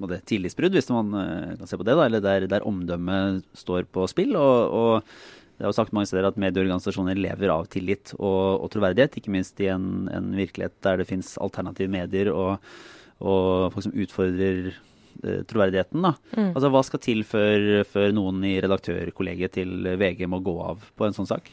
[0.00, 3.86] både tillitsbrudd, hvis man uh, kan se på det, da, eller der, der omdømmet står
[3.90, 8.14] på spill, og, og det er jo sagt mange steder at medieorganisasjoner lever av tillit
[8.16, 12.70] og, og troverdighet, ikke minst i en, en, virkelighet der det finnes alternative medier og,
[13.20, 14.70] og folk som utfordrer
[15.20, 16.02] troverdigheten.
[16.02, 16.14] da.
[16.36, 16.52] Mm.
[16.54, 21.06] Altså, Hva skal til før, før noen i redaktørkollegiet til VG må gå av på
[21.08, 21.50] en sånn sak?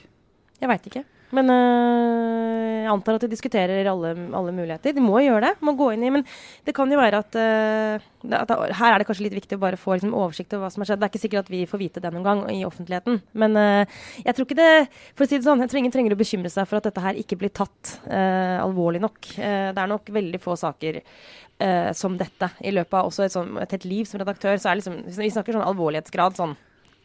[0.57, 1.03] Jeg veit ikke.
[1.35, 4.93] Men øh, jeg antar at de diskuterer alle, alle, muligheter.
[4.95, 5.65] De må gjøre det.
[5.65, 6.23] må gå inn i, Men
[6.65, 8.05] det kan jo være at, øh,
[8.37, 10.83] at Her er det kanskje litt viktig å bare få liksom, oversikt over hva som
[10.83, 11.01] har skjedd.
[11.01, 13.19] Det er ikke sikkert at vi får vite det noen gang i offentligheten.
[13.35, 14.71] Men øh, jeg tror ikke det
[15.17, 17.03] For å si det sånn, jeg tror ingen trenger å bekymre seg for at dette
[17.03, 19.19] her ikke blir tatt alvorlig nok.
[19.37, 20.99] det er nok veldig få saker
[21.97, 22.49] som dette.
[22.61, 25.31] I løpet av også et, sånt, et helt liv som redaktør, så er liksom Vi
[25.33, 26.55] snakker sånn alvorlighetsgrad sånn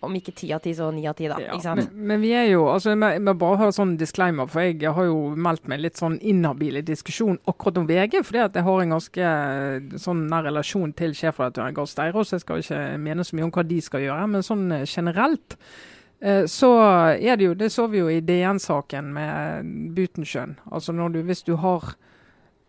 [0.06, 1.38] om ikke ti av ti, så ni av ti, da.
[1.40, 4.92] Ja, men, men, vi er jo altså, Jeg må bare ha sånn disclaimer, for jeg
[4.96, 8.66] har jo meldt meg litt sånn inhabil i diskusjon akkurat om VG, fordi at jeg
[8.66, 9.32] har en ganske
[10.02, 13.66] sånn nær relasjon til sjefredaktøren Gard så Jeg skal ikke mene så mye om hva
[13.66, 15.56] de skal gjøre, men sånn eh, generelt
[16.20, 16.72] eh, så
[17.14, 20.56] er det jo, det så vi jo i DN-saken med Butensjøen.
[20.70, 21.94] Altså når du, hvis du har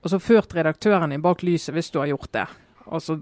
[0.03, 2.47] altså ført redaktøren redaktørene bak lyset hvis du har gjort det.
[2.85, 3.13] Altså,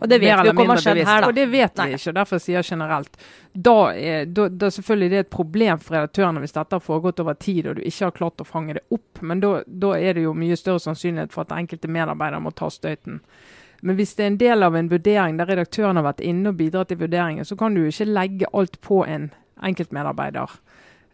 [0.00, 1.28] Og det vet vi har skjedd her, da.
[1.28, 1.86] Og det vet Nei.
[1.88, 3.18] vi ikke, og derfor sier jeg generelt.
[3.52, 7.22] Da er, da, da selvfølgelig det er et problem for redaktørene hvis dette har foregått
[7.22, 10.18] over tid og du ikke har klart å fange det opp, men da, da er
[10.18, 13.22] det jo mye større sannsynlighet for at enkelte medarbeidere må ta støyten.
[13.84, 16.58] Men hvis det er en del av en vurdering der redaktøren har vært inne og
[16.58, 19.28] bidratt i vurderingen, så kan du jo ikke legge alt på en
[19.62, 20.58] enkeltmedarbeider.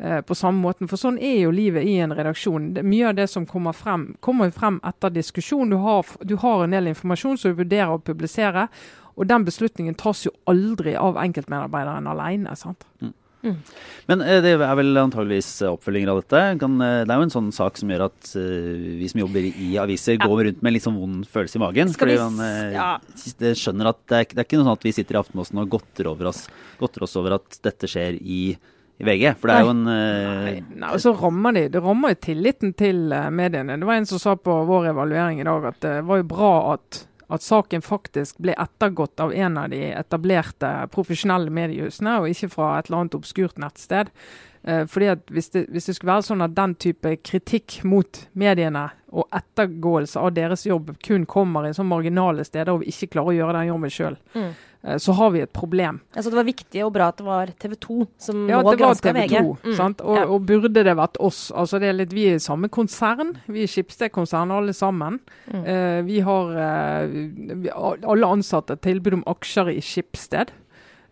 [0.01, 2.73] Eh, På samme måten, for Sånn er jo livet i en redaksjon.
[2.83, 5.71] Mye av det som kommer frem, kommer frem etter diskusjon.
[5.71, 8.69] Du har, du har en del informasjon som du vurderer å publisere.
[9.17, 12.57] Og den beslutningen tas jo aldri av enkeltmedarbeideren alene.
[12.57, 12.87] sant?
[14.07, 16.43] Men eh, det er vel antageligvis oppfølginger av dette.
[16.61, 19.71] Kan, eh, det er jo en sånn sak som gjør at vi som jobber i
[19.81, 20.27] aviser, Ja.
[20.29, 21.93] går rundt med en litt sånn vond følelse i magen.
[21.93, 22.91] Skal fordi man ja.
[23.41, 25.63] det skjønner at det er, det er ikke noe sånn at vi sitter i Aftenposten
[25.63, 26.45] og godter, oss,
[26.81, 28.57] godter oss over at dette skjer i,
[29.01, 29.31] i VG.
[29.41, 32.21] For det er jo en eh, Nei, nei, og så rammer de, Det rammer jo
[32.27, 33.79] tilliten til eh, mediene.
[33.81, 36.53] Det var en som sa på vår evaluering i dag at det var jo bra
[36.75, 42.53] at, at saken faktisk ble ettergått av en av de etablerte profesjonelle mediehusene, og ikke
[42.53, 44.13] fra et eller annet obskurt nettsted.
[44.69, 48.27] Eh, fordi at hvis det, hvis det skulle være sånn at den type kritikk mot
[48.37, 53.09] mediene og ettergåelse av deres jobb kun kommer i sånn marginale steder og vi ikke
[53.17, 54.51] klarer å gjøre den jobben sjøl, Mm.
[54.85, 56.01] Eh, så har vi et problem.
[56.15, 59.13] Altså, det var viktig og bra at det var TV 2 som Ja, nå granska
[59.17, 59.35] VG.
[59.39, 59.57] 2.
[59.65, 59.75] Mm.
[59.77, 60.01] Sant?
[60.01, 60.25] Og, Ja.
[60.27, 61.51] og burde det vært oss?
[61.53, 63.37] Altså det er litt, Vi er samme konsern.
[63.47, 65.21] Vi er Schibsted-konsern alle sammen.
[65.51, 65.65] Mm.
[65.67, 70.51] Uh, vi har uh, alle ansatte tilbud om aksjer i Schibsted.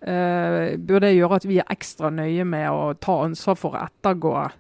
[0.01, 3.87] Uh, burde det gjøre at vi er ekstra nøye med å ta ansvar for å
[3.89, 4.51] ettergå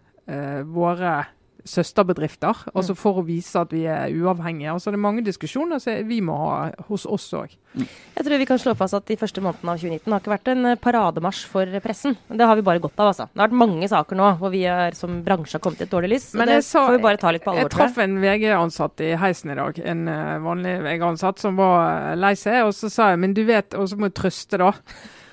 [0.68, 1.24] våre
[1.68, 2.64] søsterbedrifter.
[2.74, 4.72] Altså for å vise at vi er uavhengige.
[4.72, 7.54] Altså Det er mange diskusjoner som vi må ha hos oss òg.
[7.78, 10.48] Jeg tror vi kan slå fast at de første månedene av 2019 har ikke vært
[10.54, 12.16] en eh, parademarsj for pressen.
[12.33, 13.28] Det har vi bare godt av, altså.
[13.28, 15.92] Det har vært mange saker nå hvor vi er, som bransje har kommet i et
[15.92, 16.31] dårlig lys.
[16.40, 17.74] Men det sa- får vi bare ta litt på alvor, jeg.
[17.76, 22.35] traff en VG-ansatt i heisen i dag, en eh, vanlig VG-ansatt som var eh, lei
[22.40, 22.64] seg.
[22.66, 24.72] Og så sa jeg men du vet, og så må jeg trøste, da.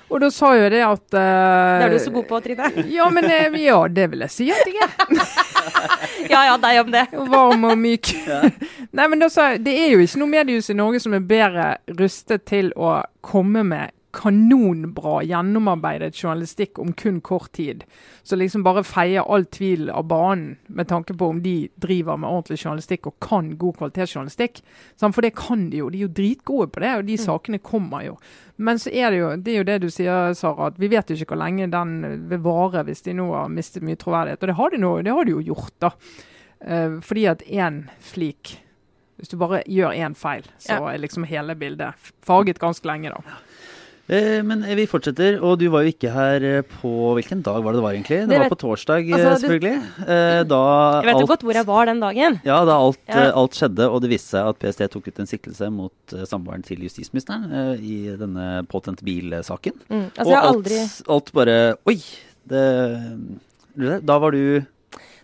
[0.06, 2.68] Og da sa jo det at uh, Det er du så god på, Trine.
[2.94, 3.26] Ja, men
[3.58, 5.26] ja, det vil jeg si at jeg er.
[6.32, 7.04] ja ja, deg om det.
[7.12, 8.12] Varm og myk.
[8.96, 12.46] Nei, men jeg, Det er jo ikke noe mediehus i Norge som er bedre rustet
[12.48, 17.84] til å komme med kanonbra, gjennomarbeidet journalistikk om kun kort tid.
[18.22, 22.30] Så liksom bare feier all tvil av banen med tanke på om de driver med
[22.30, 24.62] ordentlig journalistikk og kan god kvalitetsjournalistikk.
[25.02, 25.90] For det kan de jo.
[25.92, 28.16] De er jo dritgode på det, og de sakene kommer jo.
[28.56, 31.12] Men så er det jo det, er jo det du sier, Sara, at vi vet
[31.12, 31.96] jo ikke hvor lenge den
[32.30, 34.40] vil vare hvis de nå har mistet mye troverdighet.
[34.40, 35.92] Og det har de, nå, det har de jo gjort, da.
[36.64, 38.62] Eh, fordi at én flik
[39.16, 43.38] Hvis du bare gjør én feil, så er liksom hele bildet farget ganske lenge, da.
[44.06, 47.74] Eh, Men vi fortsetter, og du var jo ikke her eh, på Hvilken dag var
[47.74, 48.18] det det var, egentlig?
[48.22, 49.72] Det, Det var på torsdag, eh, Altså, selvfølgelig.
[50.14, 50.60] Eh, Da
[51.02, 52.38] Jeg vet jo godt hvor jeg var den dagen.
[52.46, 53.24] Ja, da alt, Ja.
[53.34, 56.78] alt skjedde, og det viste seg at PST tok ut en siktelse mot samboeren til
[56.86, 59.74] justisministeren eh, i denne påtente bilsaken.
[59.90, 60.06] Mm.
[60.14, 60.80] Altså, og jeg har alt, aldri
[61.16, 61.58] alt bare
[61.90, 61.98] Oi!
[62.46, 62.62] Det,
[64.06, 64.62] da var du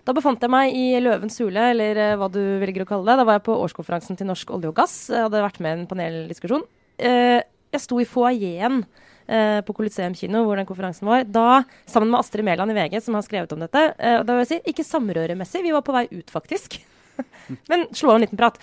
[0.03, 3.21] Da befant jeg meg i Løvens hule, eller hva du velger å kalle det.
[3.21, 4.97] Da var jeg på årskonferansen til Norsk olje og gass.
[5.14, 6.64] Jeg hadde vært med i en paneldiskusjon.
[6.99, 7.38] Eh,
[7.72, 8.82] jeg sto i foajeen
[9.26, 12.98] eh, på Coliseum kino, hvor den konferansen var, da sammen med Astrid Mæland i VG,
[13.04, 13.85] som har skrevet om dette.
[14.20, 16.80] Og da vil jeg si, ikke samrøremessig, vi var på vei ut, faktisk.
[17.70, 18.58] Men slå av en liten prat.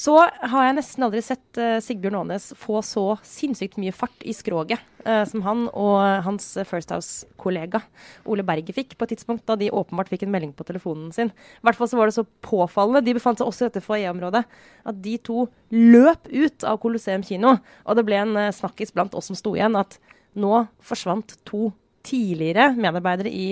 [0.00, 4.32] Så har jeg nesten aldri sett uh, Sigbjørn Aanes få så sinnssykt mye fart i
[4.32, 7.82] skroget uh, som han og hans First House-kollega
[8.30, 11.28] Ole Berget fikk på et tidspunkt da de åpenbart fikk en melding på telefonen sin.
[11.28, 14.42] I hvert fall så var det så påfallende, de befant seg også i dette foajéområdet,
[14.88, 17.58] at de to løp ut av Colosseum kino.
[17.84, 19.98] Og det ble en uh, snakkis blant oss som sto igjen, at
[20.38, 21.74] nå forsvant to
[22.06, 23.50] tidligere medarbeidere i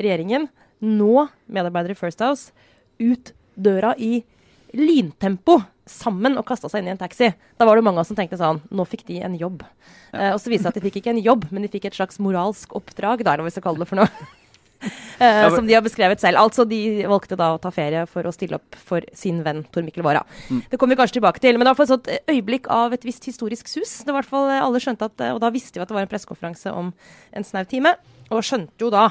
[0.00, 0.48] regjeringen,
[0.80, 2.54] nå medarbeidere i First House,
[3.02, 4.22] ut døra i
[4.72, 5.58] lyntempo
[5.90, 7.32] sammen og kasta seg inn i en taxi.
[7.58, 9.62] Da var det mange av oss som tenkte sånn Nå fikk de en jobb.
[10.14, 11.90] Eh, og så viste det seg at de fikk ikke en jobb, men de fikk
[11.90, 14.10] et slags moralsk oppdrag, da, eller hva vi skal kalle det for noe.
[14.80, 14.88] Eh,
[15.20, 16.38] men- som de har beskrevet selv.
[16.40, 19.82] Altså, De valgte da å ta ferie for å stille opp for sin venn Tor
[19.84, 20.22] Mikkel Wara.
[20.48, 21.58] Det kommer vi kanskje tilbake til.
[21.58, 23.98] Men det var et sånt øyeblikk av et visst historisk sus.
[24.00, 25.88] Det var i hvert fall eh, Alle skjønte at, eh, Og da visste vi at
[25.92, 26.94] det var en pressekonferanse om
[27.36, 27.92] en snau time.
[28.30, 29.10] Og skjønte jo da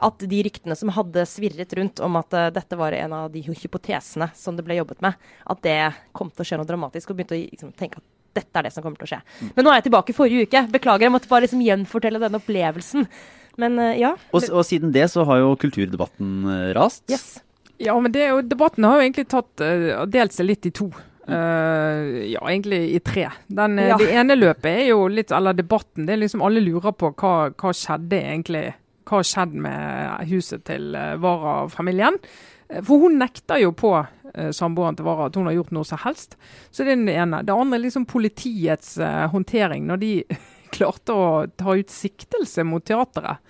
[0.00, 3.42] at de ryktene som hadde svirret rundt om at eh, dette var en av de
[3.44, 5.18] hypotesene som det ble jobbet med,
[5.52, 5.76] at det
[6.16, 8.06] kom til å skje noe dramatisk, og begynte å liksom, tenke at
[8.40, 9.20] dette er det som kommer til å skje.
[9.56, 10.64] Men nå er jeg tilbake i forrige uke.
[10.70, 13.06] Beklager, jeg måtte bare liksom gjenfortelle denne opplevelsen.
[13.60, 14.14] Men eh, ja.
[14.30, 17.04] Og, og siden det så har jo kulturdebatten eh, rast.
[17.10, 17.42] Yes.
[17.80, 19.52] Ja, men det, debatten har jo egentlig tatt,
[20.12, 20.90] delt seg litt i to.
[21.30, 23.28] Uh, ja, egentlig i tre.
[23.46, 23.96] Den, Ja.
[24.00, 27.34] Det ene løpet er jo litt, eller debatten, det er liksom alle lurer på hva,
[27.54, 28.64] hva skjedde egentlig.
[29.10, 32.14] Hva har skjedd med huset til uh, Vara-familien?
[32.70, 35.88] Eh, For hun nekter jo på eh, samboeren til Vara at hun har gjort noe
[35.88, 36.36] som helst.
[36.70, 37.40] Så det er det ene.
[37.42, 40.12] Det andre er liksom politiets eh, håndtering, når de
[40.76, 41.26] klarte å
[41.58, 43.42] ta ut siktelse mot teateret.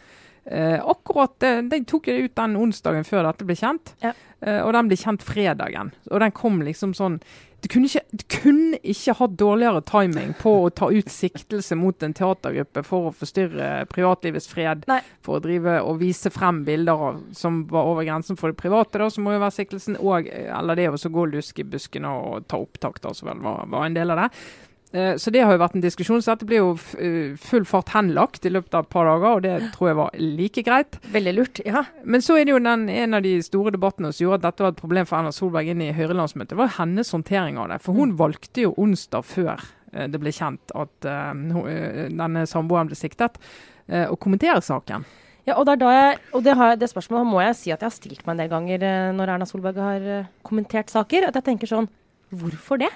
[0.51, 4.15] Eh, akkurat, eh, De tok det ut den onsdagen før dette ble kjent, Ja.
[4.41, 5.93] eh, og den ble kjent fredagen.
[6.11, 7.21] Og den kom liksom sånn
[7.61, 12.03] du kunne, ikke, du kunne ikke hatt dårligere timing på å ta ut siktelse mot
[12.03, 15.01] en teatergruppe for å forstyrre privatlivets fred, Nei.
[15.25, 19.03] for å drive og vise frem bilder av, som var over grensen for det private,
[19.03, 21.69] da, som må jo være siktelsen, og, eh, eller det å gå og luske i
[21.69, 24.31] buskene og ta opptak, da, som vel var, var en del av det.
[24.93, 27.93] Eh, Så det har jo vært en diskusjon, så dette blir jo eh, full fart
[27.95, 30.99] henlagt i løpet av et par dager, og det tror jeg var like greit.
[31.15, 31.61] Veldig lurt.
[31.67, 31.85] Ja.
[32.05, 34.67] Men så er det jo den, en av de store debattene som gjorde at dette
[34.67, 37.79] var et problem for Erna Solberg inn i Høyre-landsmøtet, det var hennes håndtering av det.
[37.85, 43.39] For hun valgte jo onsdag før eh, det ble kjent at denne samboeren ble siktet,
[43.91, 45.03] å kommentere saken.
[45.49, 48.21] Ja, og jeg, og det, har, det spørsmålet må jeg si at jeg har stilt
[48.23, 48.85] meg en del ganger
[49.17, 50.05] når Erna Solberg har
[50.47, 51.27] kommentert saker.
[51.27, 51.89] At jeg tenker sånn
[52.31, 52.93] Hvorfor det?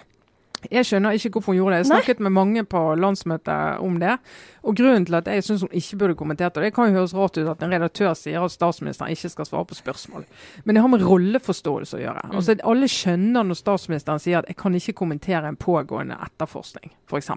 [0.72, 1.80] Jeg skjønner ikke hvorfor hun gjorde det.
[1.82, 1.98] Jeg Nei.
[1.98, 4.16] snakket med mange på landsmøtet om det.
[4.64, 7.14] Og grunnen til at jeg syns hun ikke burde kommentert det, det kan jo høres
[7.16, 10.24] rart ut at en redaktør sier at statsministeren ikke skal svare på spørsmål.
[10.64, 12.24] Men det har med rolleforståelse å gjøre.
[12.32, 17.30] Altså, alle skjønner når statsministeren sier at jeg kan ikke kommentere en pågående etterforskning, f.eks.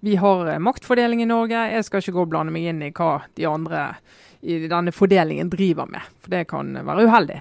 [0.00, 1.66] Vi har eh, maktfordeling i Norge.
[1.74, 3.86] Jeg skal ikke gå og blande meg inn i hva de andre
[4.42, 7.38] i denne fordelingen driver med, for det kan være uheldig.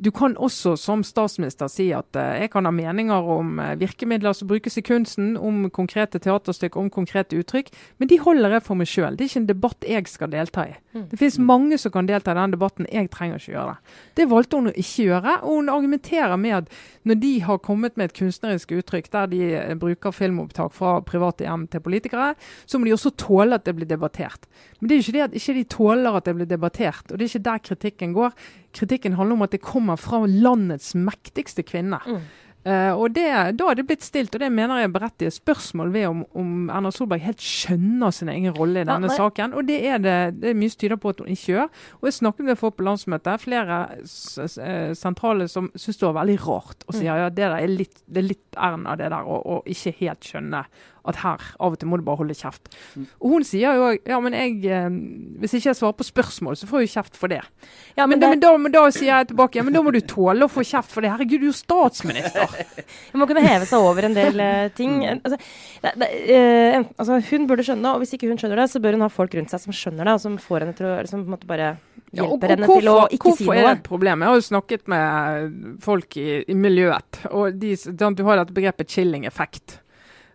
[0.00, 4.32] Du kan også som statsminister si at eh, jeg kan ha meninger om eh, virkemidler
[4.36, 7.68] som brukes i kunsten, om konkrete teaterstykker, om konkrete uttrykk,
[8.00, 9.18] men de holder jeg for meg sjøl.
[9.18, 10.78] Det er ikke en debatt jeg skal delta i.
[10.94, 13.98] Det finnes mange som kan delta i den debatten, jeg trenger ikke gjøre det.
[14.16, 16.74] Det valgte hun å ikke gjøre, og hun argumenterer med at
[17.08, 21.44] når de har kommet med et kunstnerisk uttrykk der de eh, bruker filmopptak fra private
[21.44, 22.32] hjem til politikere,
[22.64, 24.48] så må de også tåle at det blir debattert.
[24.80, 27.18] Men det er jo ikke det at ikke de tåler at det blir debattert, og
[27.18, 28.36] det er ikke der kritikken går.
[28.76, 32.00] Kritikken handler om at det kommer fra landets mektigste kvinne.
[32.60, 33.24] Eh, og det,
[33.56, 36.68] Da er det blitt stilt, og det mener jeg er berettiget spørsmål ved om, om
[36.68, 39.54] Erna Solberg helt skjønner sin egen rolle i denne ja, saken.
[39.56, 41.70] Og det er det, det er mye som tyder på at hun ikke gjør.
[42.00, 46.38] Og jeg snakket med folk på landsmøtet, flere eh, sentrale som syns det var veldig
[46.44, 46.84] rart.
[46.86, 50.28] Og sier ja, det er litt, det er litt Erna, det der, å ikke helt
[50.28, 50.64] skjønne
[51.08, 52.68] at her av og til må du bare holde kjeft.
[53.20, 54.88] Og hun sier jo òg ja, men jeg, eh,
[55.40, 57.40] hvis ikke jeg svarer på spørsmål, så får jeg kjeft for det.
[57.96, 59.82] Ja, men, men da, det, men, da, men da sier jeg tilbake ja, men da
[59.84, 61.12] må du tåle å få kjeft for det.
[61.14, 62.56] Herregud, du er jo statsminister.
[63.12, 65.00] Man må kunne heve seg over en del uh, ting.
[65.10, 65.38] Altså,
[65.82, 68.96] det, det, uh, altså, hun burde skjønne, og hvis ikke hun skjønner det, så bør
[68.98, 71.24] hun ha folk rundt seg som skjønner det, og som får henne til å som
[71.24, 71.70] på en måte bare
[72.12, 74.20] Ja, og- og å hvorfor- ikke si Hvorfor er det et problem?
[74.22, 77.20] Jeg har jo snakket med folk i, i miljøet.
[77.30, 79.79] og de, Du har dette begrepet chilling-effekt.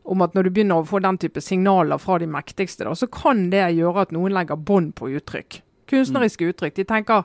[0.06, 3.10] Om at når du begynner å få den type signaler fra de mektigste, da, så
[3.10, 5.60] kan det gjøre at noen legger bånd på uttrykk.
[5.90, 6.76] Kunstneriske uttrykk.
[6.78, 7.24] De tenker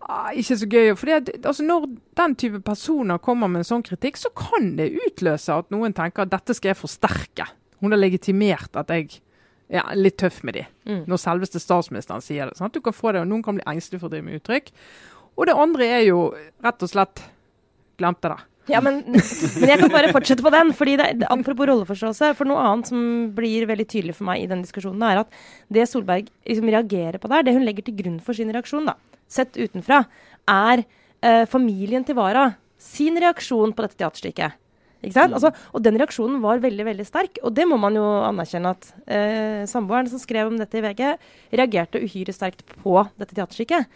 [0.00, 0.94] ah, ikke så gøy.
[0.96, 1.86] For altså, når
[2.20, 6.24] den type personer kommer med en sånn kritikk, så kan det utløse at noen tenker
[6.24, 7.48] at dette skal jeg forsterke.
[7.82, 9.20] Hun har legitimert at jeg
[9.68, 10.66] er litt tøff med de.
[10.88, 11.04] Mm.
[11.10, 12.56] Når selveste statsministeren sier det.
[12.58, 14.40] Sånn at Du kan få det, og Noen kan bli engstelige for å drive med
[14.40, 14.72] uttrykk.
[15.36, 16.20] Og det andre er jo
[16.64, 17.24] rett og slett
[17.96, 18.36] Glemte det.
[18.66, 20.72] Ja, men, men jeg kan bare fortsette på den.
[20.74, 22.32] fordi det, Apropos rolleforståelse.
[22.38, 23.00] For noe annet som
[23.36, 25.40] blir veldig tydelig for meg i den diskusjonen, er at
[25.72, 28.96] det Solberg liksom reagerer på der, det hun legger til grunn for sin reaksjon, da,
[29.30, 30.02] sett utenfra,
[30.50, 30.82] er
[31.22, 32.50] eh, familien til Wara
[32.82, 34.58] sin reaksjon på dette teaterstykket.
[35.04, 35.36] Ikke sant?
[35.36, 38.88] Altså, og den reaksjonen var veldig veldig sterk, og det må man jo anerkjenne at
[39.06, 41.02] eh, samboeren som skrev om dette i VG,
[41.54, 43.86] reagerte uhyre sterkt på dette teaterstykket.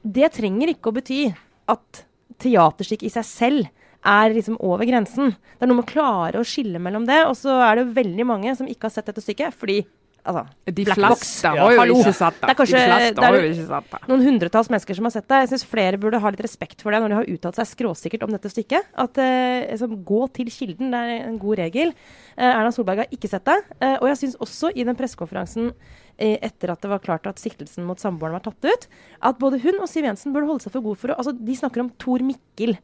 [0.00, 1.24] Det trenger ikke å bety
[1.68, 2.06] at
[2.40, 5.32] teaterstykket i seg selv er liksom over grensen.
[5.34, 8.26] Det er noe med å klare å skille mellom det, og så er det veldig
[8.26, 9.80] mange som ikke har sett dette stykket, fordi
[10.28, 12.46] altså, De fleste har jo ikke sett det.
[12.46, 14.00] Det er kanskje- de det er jo- jo ikke sett det.
[14.08, 15.48] noen hundretalls mennesker som har sett det.
[15.48, 18.22] Jeg syns flere burde ha litt respekt for det når de har uttalt seg skråsikkert
[18.22, 18.82] om dette stykket.
[18.96, 21.94] At eh, liksom, Gå til kilden, det er en god regel.
[22.36, 23.62] Eh, Erna Solberg har ikke sett det.
[23.80, 25.72] Eh, og jeg syns også i den pressekonferansen
[26.18, 28.86] eh, etter at det var klart at siktelsen mot samboeren var tatt ut,
[29.22, 31.54] at både hun og Siv Jensen burde holde seg for god for å altså, De
[31.56, 32.76] snakker om Tor Mikkel.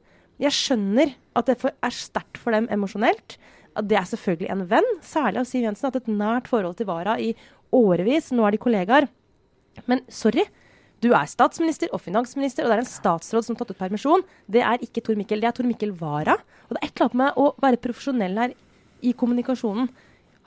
[0.42, 3.36] Jeg skjønner at det er sterkt for dem emosjonelt.
[3.74, 4.90] At det er selvfølgelig en venn.
[5.02, 5.88] Særlig av Siv Jensen.
[5.88, 7.32] Hatt et nært forhold til Vara i
[7.74, 8.32] årevis.
[8.34, 9.08] Nå er de kollegaer.
[9.90, 10.46] Men sorry.
[11.02, 14.22] Du er statsminister og finansminister, og det er en statsråd som har tatt ut permisjon.
[14.48, 16.38] Det er ikke Tor Mikkel, det er Tor Mikkel Wara.
[16.68, 18.54] Og det er et eller annet med å være profesjonell her
[19.04, 19.90] i kommunikasjonen.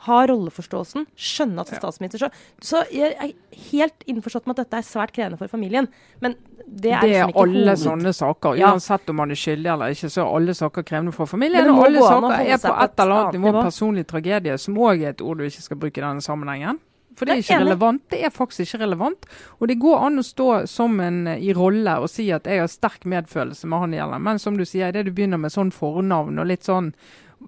[0.06, 2.30] Ha rolleforståelsen, skjønne at som statsminister så,
[2.62, 3.32] så jeg er
[3.72, 5.90] helt innforstått med at dette er svært krevende for familien.
[6.22, 6.36] Men
[6.68, 7.82] det er Det liksom er ikke alle hoved...
[7.82, 8.60] sånne saker.
[8.62, 11.66] Uansett om man er skyldig eller ikke, så er alle saker krevende for familien.
[11.66, 15.24] Men alle saker er på et eller annet nivå personlig tragedie, som òg er et
[15.26, 16.84] ord du ikke skal bruke i denne sammenhengen.
[17.18, 18.04] For det er ikke relevant.
[18.14, 19.26] Det er faktisk ikke relevant.
[19.58, 22.70] Og det går an å stå som en i rolle og si at jeg har
[22.70, 24.22] sterk medfølelse med han gjelder.
[24.28, 26.92] Men som du sier, det du begynner med sånn fornavn og litt sånn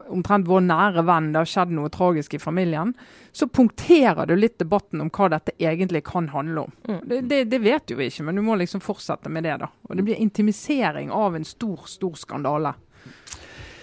[0.09, 2.93] omtrent vår nære venn, det har skjedd noe tragisk i familien,
[3.31, 6.75] så punkterer du litt debatten om hva dette egentlig kan handle om.
[6.87, 6.99] Mm.
[7.03, 9.57] Det, det, det, vet jo vi ikke, men du må liksom fortsette med det.
[9.63, 9.71] da.
[9.89, 12.73] Og Det blir intimisering av en stor, stor skandale.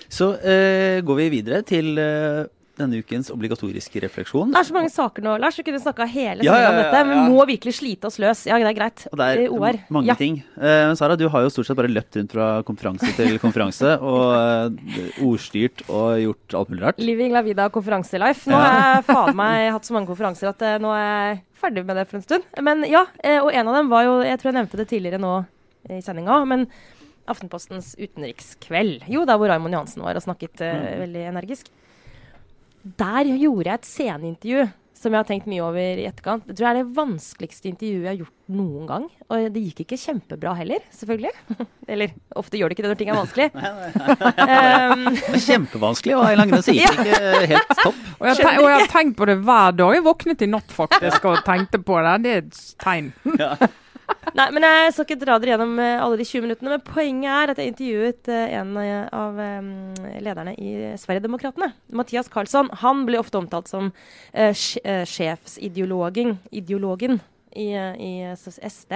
[0.08, 2.46] Så eh, går vi videre til uh,
[2.78, 4.52] denne ukens obligatoriske refleksjon.
[4.52, 5.56] Det er så mange saker nå, Lars.
[5.58, 7.02] Vi kunne snakka hele tiden ja, ja, ja, om dette.
[7.08, 8.44] Vi må virkelig slite oss løs.
[8.48, 9.04] Ja, det er greit.
[9.10, 9.78] Og det er eh, OR.
[9.96, 10.38] mange ting.
[10.56, 14.24] Uh, Sara, du har jo stort sett bare løpt rundt fra konferanse til konferanse og
[14.36, 17.00] uh, ordstyrt og gjort alt mulig rart.
[17.02, 18.50] Living la vida konferanselife.
[18.52, 21.86] Nå har jeg faen meg hatt så mange konferanser at uh, nå er jeg ferdig
[21.88, 22.50] med det for en stund.
[22.66, 23.06] Men ja,
[23.40, 25.32] og en av dem var jo Jeg tror jeg nevnte det tidligere nå
[25.88, 26.42] i sendinga.
[26.44, 26.66] men
[27.26, 29.08] Aftenpostens utenrikskveld.
[29.10, 30.84] Jo, der hvor Raymond Johansen var og snakket mm.
[31.00, 31.72] veldig energisk.
[32.98, 34.66] Der gjorde jeg et sceneintervju
[34.96, 36.46] som jeg har tenkt mye over i etterkant.
[36.48, 39.04] Det tror jeg er det vanskeligste intervjuet jeg har gjort noen gang.
[39.28, 41.32] Og det gikk ikke kjempebra heller, selvfølgelig.
[41.92, 43.48] Eller ofte gjør det ikke det når ting er vanskelig.
[43.54, 48.04] um, det er kjempevanskelig, og en lang grunn sier ikke helt topp.
[48.16, 49.96] Og jeg, og jeg, har tenkt på det hver dag.
[49.98, 52.14] Jeg våknet i natt faktisk og tenkte på det.
[52.24, 53.12] Det er et tegn.
[54.38, 56.72] Nei, men Jeg skal ikke dra dere gjennom eh, alle de 20 minuttene.
[56.74, 59.32] Men poenget er at jeg intervjuet uh, en eh, av
[60.24, 61.68] lederne i Sverigedemokraterna.
[61.96, 62.68] Mathias Karlsson.
[62.82, 63.84] Han blir ofte omtalt som
[64.32, 67.14] sjefsideologen ideologen
[67.56, 68.92] i, i, SD.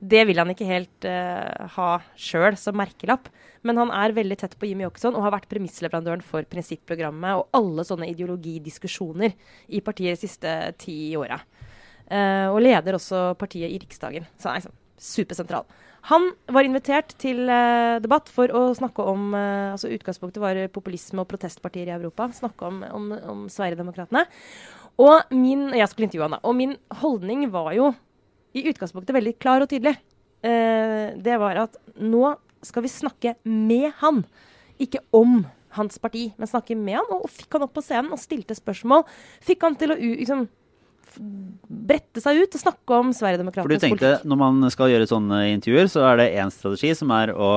[0.00, 3.28] Det vil han ikke helt uh, ha sjøl som merkelapp.
[3.66, 7.56] Men han er veldig tett på Jimmy Åkesson og har vært premissleverandøren for prinsipprogrammet og
[7.56, 9.34] alle sånne ideologidiskusjoner
[9.68, 11.36] i partiet de siste ti åra.
[12.10, 14.26] Uh, og leder også partiet i Riksdagen.
[14.34, 15.66] Så han er liksom supersentral.
[16.08, 21.22] Han var invitert til uh, debatt for å snakke om uh, altså Utgangspunktet var populisme
[21.22, 22.26] og protestpartier i Europa.
[22.34, 24.24] Snakke om, om, om Sverigedemokraterna.
[25.00, 27.92] Og min, jeg skulle intervjue han da, og min holdning var jo
[28.58, 29.94] i utgangspunktet veldig klar og tydelig.
[30.42, 32.32] det var at nå
[32.66, 34.24] skal vi snakke med han,
[34.82, 35.44] ikke om
[35.78, 37.22] hans parti, men snakke med han.
[37.22, 39.06] Og fikk han opp på scenen og stilte spørsmål.
[39.46, 40.48] Fikk han til å liksom,
[41.18, 43.94] brette seg ut og snakke om Sverigedemokraternes politikk.
[43.94, 47.12] For du tenkte, Når man skal gjøre sånne intervjuer, så er det én strategi, som
[47.16, 47.50] er å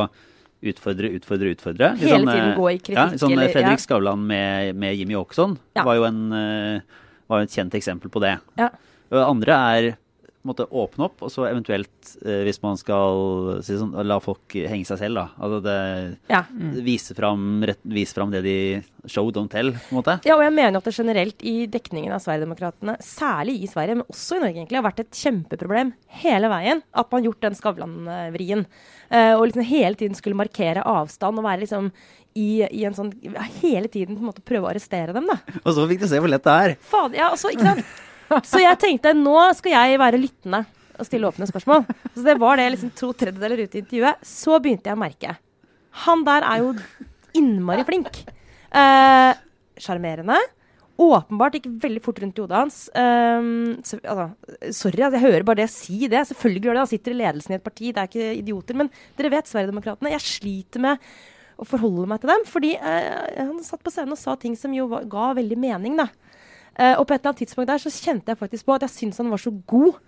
[0.64, 1.92] utfordre, utfordre, utfordre.
[2.00, 3.00] Hele sånn, tiden gå i kritikk.
[3.00, 3.84] Ja, sånn eller, Fredrik ja.
[3.84, 5.84] Skavlan med, med, Jimmy Åkesson ja.
[5.84, 8.38] var jo en, uh, var et kjent eksempel på det.
[8.60, 8.72] Ja.
[9.14, 9.90] Andre er
[10.48, 11.94] måtte åpne opp, og så eventuelt,
[12.26, 15.26] eh, hvis man skal si sånn, la folk henge seg selv, da.
[15.40, 15.78] Altså det
[16.32, 16.44] ja.
[16.50, 16.74] mm.
[16.84, 17.46] vise, fram,
[17.82, 18.58] vise fram det de
[19.08, 20.18] show, don't tell, på en måte.
[20.28, 24.12] Ja, og jeg mener at det generelt i dekningen av Sverigedemokraterna, særlig i Sverige, men
[24.12, 27.58] også i Norge egentlig, har vært et kjempeproblem hele veien at man har gjort den
[27.60, 28.68] Skavlan-vrien.
[29.14, 31.92] Uh, og liksom hele tiden skulle markere avstand og være liksom
[32.34, 33.12] i, i, en sånn
[33.60, 35.38] Hele tiden på en måte prøve å arrestere dem, da.
[35.62, 36.74] Og så fikk du se hvor lett det er.
[36.82, 37.94] Fader, ja, altså, ikke sant?
[38.48, 40.64] Så jeg tenkte nå skal jeg være lyttende
[41.00, 41.86] og stille åpne spørsmål.
[42.14, 44.26] Så det var det liksom to tredjedeler ute i intervjuet.
[44.28, 45.38] Så begynte jeg å merke.
[46.06, 46.74] Han der er jo
[47.38, 48.24] innmari flink.
[48.74, 49.32] Eh,
[49.82, 50.38] sjarmerende.
[50.38, 50.52] Eh,
[51.04, 52.80] åpenbart gikk veldig fort rundt i hodet hans.
[52.94, 54.28] Um, så, altså,
[54.70, 56.22] sorry, altså, jeg hører bare det si det.
[56.30, 56.84] Selvfølgelig gjør det.
[56.84, 58.78] Han sitter i ledelsen i et parti, det er ikke idioter.
[58.78, 61.08] Men dere vet, Sverigedemokraterna, jeg sliter med
[61.58, 62.46] å forholde meg til dem.
[62.50, 66.10] Fordi uh, han satt på scenen og sa ting som jo ga veldig mening, da.
[66.80, 68.96] Uh, og på et eller annet tidspunkt der så kjente jeg faktisk på at jeg
[68.96, 70.02] syntes han var så god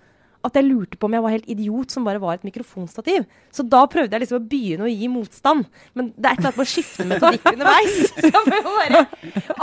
[0.46, 3.26] at jeg lurte på om jeg var helt idiot som bare var et mikrofonstativ.
[3.54, 5.66] Så da prøvde jeg liksom å begynne å gi motstand.
[5.98, 7.98] Men det er et eller annet med å skifte metodikk underveis.
[8.26, 9.04] Som bare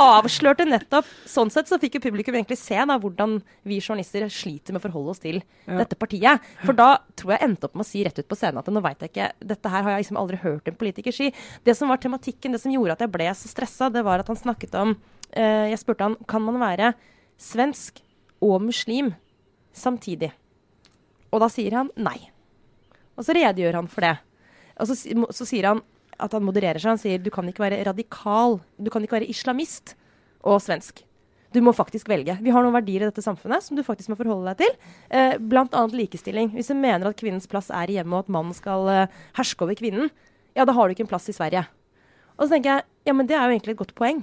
[0.03, 3.38] avslørte nettopp Sånn sett så fikk jo publikum egentlig se da, hvordan
[3.68, 5.78] vi journalister sliter med å forholde oss til ja.
[5.78, 6.42] dette partiet.
[6.64, 8.82] For da tror jeg endte opp med å si rett ut på scenen at nå
[8.84, 11.30] veit jeg ikke Dette her har jeg liksom aldri hørt en politiker si.
[11.64, 14.30] Det som var tematikken, det som gjorde at jeg ble så stressa, det var at
[14.30, 14.96] han snakket om
[15.33, 16.93] jeg spurte han kan man være
[17.41, 18.03] svensk
[18.43, 19.12] og muslim
[19.72, 20.33] samtidig.
[21.33, 22.18] Og da sier han nei.
[23.16, 24.16] Og så redegjør han for det.
[24.80, 25.80] Og så, så sier han
[26.22, 26.95] at han modererer seg.
[26.95, 29.95] Han sier du kan ikke være radikal, du kan ikke være islamist
[30.43, 31.05] og svensk.
[31.53, 32.39] Du må faktisk velge.
[32.41, 34.93] Vi har noen verdier i dette samfunnet som du faktisk må forholde deg til.
[35.12, 35.83] Eh, Bl.a.
[35.93, 36.55] likestilling.
[36.57, 39.66] Hvis du mener at kvinnens plass er i hjemmet, og at mannen skal eh, herske
[39.66, 40.09] over kvinnen,
[40.57, 41.66] ja, da har du ikke en plass i Sverige.
[42.39, 44.22] Og så tenker jeg ja, men det er jo egentlig et godt poeng.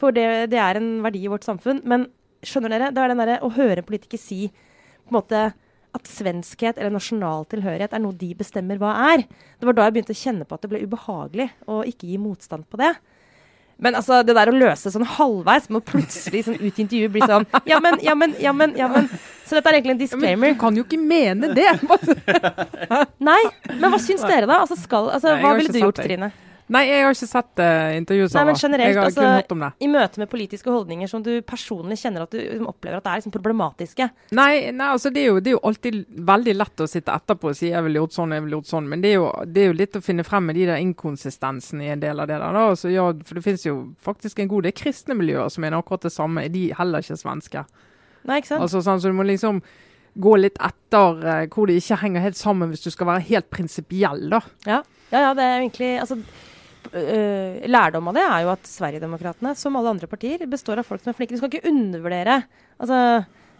[0.00, 1.82] For det, det, er en verdi i vårt samfunn.
[1.88, 2.08] Men
[2.46, 5.50] skjønner dere, det er den der, å høre en politiker si på en måte
[5.90, 9.24] at svenskhet eller nasjonal tilhørighet er noe de bestemmer hva er.
[9.58, 12.20] Det var da jeg begynte å kjenne på at det ble ubehagelig å ikke gi
[12.22, 12.92] motstand på det.
[13.80, 17.14] Men altså, det der å løse sånn halvveis med å plutselig sånn, ut i intervjuet
[17.14, 19.08] bli sånn Ja, men, ja, men, ja, men, ja, men.
[19.48, 20.52] Så dette er egentlig en disclaimer.
[20.52, 21.70] Ja, men du kan jo ikke mene det!
[23.30, 23.40] Nei,
[23.72, 24.60] men hva syns dere, da?
[24.60, 26.30] Altså, skal, altså, hva ville du gjort, Trine?
[26.70, 28.34] Nei, jeg har ikke sett uh, intervjuet.
[28.36, 29.70] Nei, men generelt, jeg har altså, kun hørt om det.
[29.82, 33.10] I møte med politiske holdninger som du personlig kjenner at du liksom, opplever at det
[33.10, 34.08] er liksom, problematiske?
[34.38, 35.98] Nei, nei altså, det er, jo, det er, jo, alltid
[36.30, 38.88] veldig lett å sitte etterpå og si 'jeg ville gjort sånn', 'jeg ville gjort sånn'.
[38.92, 41.84] Men det er, jo, det er jo litt å finne frem med de der inkonsistensene
[41.88, 42.62] i en del av det der.
[42.62, 46.06] Altså, ja, for det finnes jo faktisk en god del kristne miljøer som er akkurat
[46.06, 46.44] det samme.
[46.44, 47.64] Er de heller ikke svenske?
[48.28, 48.62] Nei, ikke sant?
[48.62, 49.58] Altså, sånn, så du må liksom
[50.18, 53.50] gå litt etter uh, hvor det ikke henger helt sammen, hvis du skal være helt
[53.50, 54.40] prinsipiell, da.
[54.66, 54.80] Ja.
[55.10, 56.18] ja, ja, det er egentlig altså,
[56.92, 61.04] uh, lærdom av det er jo at Sverigedemokraterna, som alle andre partier, består av folk
[61.04, 61.36] som er flinke.
[61.36, 62.40] Du skal ikke undervurdere
[62.80, 63.00] altså,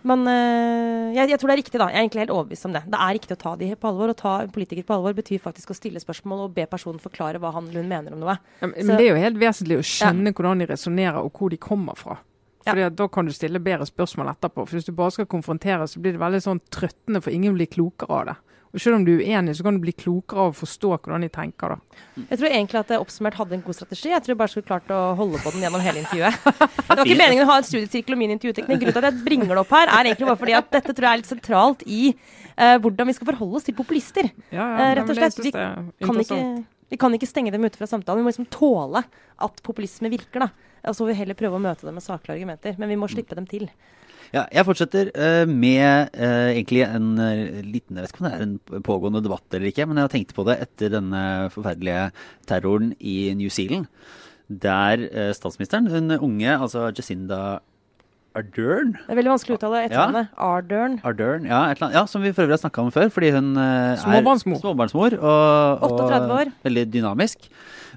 [0.07, 1.91] man, uh, jeg, jeg, tror det er riktig, da.
[1.93, 2.83] Jeg er egentlig helt overbevist om det.
[2.89, 4.12] Det er riktig å ta de på alvor.
[4.12, 7.53] Å ta politikere på alvor betyr faktisk å stille spørsmål og be personen forklare hva
[7.57, 8.39] han eller hun mener om noe.
[8.62, 10.37] Ja, men, det er jo helt vesentlig å skjønne ja.
[10.39, 12.16] hvordan de resonnerer og hvor de kommer fra.
[12.64, 12.93] Fordi ja.
[12.93, 14.64] Da kan du stille bedre spørsmål etterpå.
[14.64, 17.68] For Hvis du bare skal konfrontere, så blir det veldig sånn trøttende, for ingen blir
[17.68, 18.37] klokere av det.
[18.71, 21.25] Og Selv om du er uenig, så kan du bli klokere av å forstå hvordan
[21.25, 21.75] de tenker.
[21.75, 22.03] da.
[22.21, 24.12] Jeg tror egentlig at jeg oppsummert hadde en god strategi.
[24.12, 26.39] Jeg tror jeg bare skulle klart å holde på den gjennom hele intervjuet.
[26.91, 28.85] Det var ikke meningen å ha en studiesirkel om min intervjuteknikk.
[28.85, 31.09] Grunnen til at jeg bringer det opp her, er egentlig bare fordi at dette tror
[31.09, 34.31] jeg er litt sentralt i uh, hvordan vi skal forholde oss til populister.
[34.55, 35.41] Ja, ja, uh, rett og slett.
[35.43, 35.55] Vi
[36.07, 36.41] kan, ikke,
[36.95, 38.23] vi kan ikke stenge dem ute fra samtalen.
[38.23, 39.03] Vi må liksom tåle
[39.47, 40.47] at populisme virker.
[40.47, 40.71] da.
[40.87, 42.79] Og så får vi heller prøve å møte dem med saklige argumenter.
[42.79, 43.66] Men vi må slippe dem til.
[44.31, 48.37] Ja, jeg fortsetter uh, med uh, egentlig en uh, liten Jeg vet ikke om det
[48.37, 52.05] er en pågående debatt eller ikke, men jeg har tenkt på det etter denne forferdelige
[52.47, 53.89] terroren i New Zealand.
[54.51, 55.03] Der
[55.35, 57.61] statsministeren, hun unge, altså Jacinda
[58.39, 60.31] Ardern Det er veldig vanskelig å uttale etternavnet.
[60.31, 60.47] Ja.
[60.47, 60.93] Ardern.
[61.07, 61.61] Ardern ja,
[61.97, 65.97] ja, som vi for øvrig har snakka om før, fordi hun er småbarnsmor og, og
[65.99, 66.53] 38 år.
[66.68, 67.51] veldig dynamisk.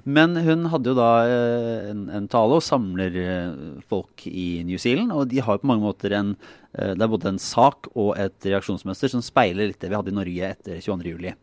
[0.04, 3.54] Men hun hadde jo da eh, en, en, tale og samler eh,
[3.88, 5.14] folk i New Zealand.
[5.16, 6.34] Og de har på mange måter en
[6.74, 10.12] eh, Det er både en sak og et reaksjonsmønster som speiler litt det vi hadde
[10.12, 11.38] i Norge etter 22.07.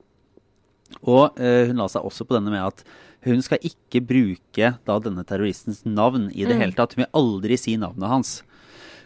[1.06, 2.80] Og hun la seg også på denne med at
[3.22, 6.62] hun skal ikke bruke da denne terroristens navn i det mm.
[6.64, 6.96] hele tatt.
[6.96, 8.32] Hun vil aldri si navnet hans.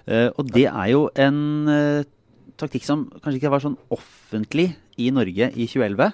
[0.04, 1.38] Og det er jo en
[2.60, 6.12] taktikk som kanskje ikke var sånn offentlig i Norge i 2011,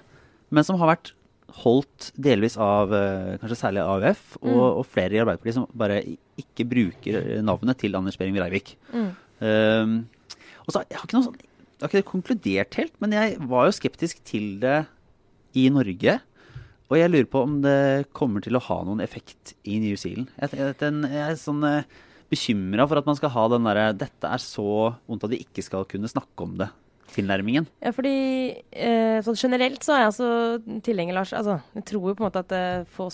[0.55, 1.13] men som har vært
[1.61, 4.63] holdt delvis av eh, kanskje særlig AUF og, mm.
[4.69, 6.01] og, flere i Arbeiderpartiet som bare
[6.41, 8.77] ikke bruker navnet til Anders Behring Breivik.
[8.95, 9.11] Mm.
[9.41, 9.95] Um,
[10.67, 13.69] og så, jeg har ikke noe sånn, jeg har ikke konkludert helt, men jeg var
[13.69, 14.83] jo skeptisk til det
[15.59, 16.19] i Norge.
[16.91, 20.31] Og jeg lurer på om det kommer til å ha noen effekt i New Zealand.
[20.43, 21.99] Jeg, jeg, jeg er sånn eh,
[22.31, 25.65] bekymra for at man skal ha den derre Dette er så vondt at vi ikke
[25.67, 26.71] skal kunne snakke om det
[27.15, 27.67] tilnærmingen?
[27.83, 28.15] Ja, fordi
[28.71, 30.29] eh, sånn generelt så er jeg altså
[30.87, 33.09] tilhenger, Lars altså, Jeg tror jo på en måte at eh, få,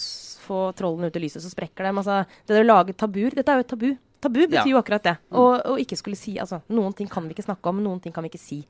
[0.45, 2.03] få trollene ut i lyset, så sprekker dem.
[2.03, 3.89] Altså, det å lage tabuer Dette er jo et tabu.
[4.27, 4.75] Tabu betyr ja.
[4.75, 5.17] jo akkurat det.
[5.31, 5.39] Mm.
[5.43, 8.15] Og, og, ikke skulle si altså, Noen ting kan vi ikke snakke om, noen ting
[8.15, 8.61] kan vi ikke si.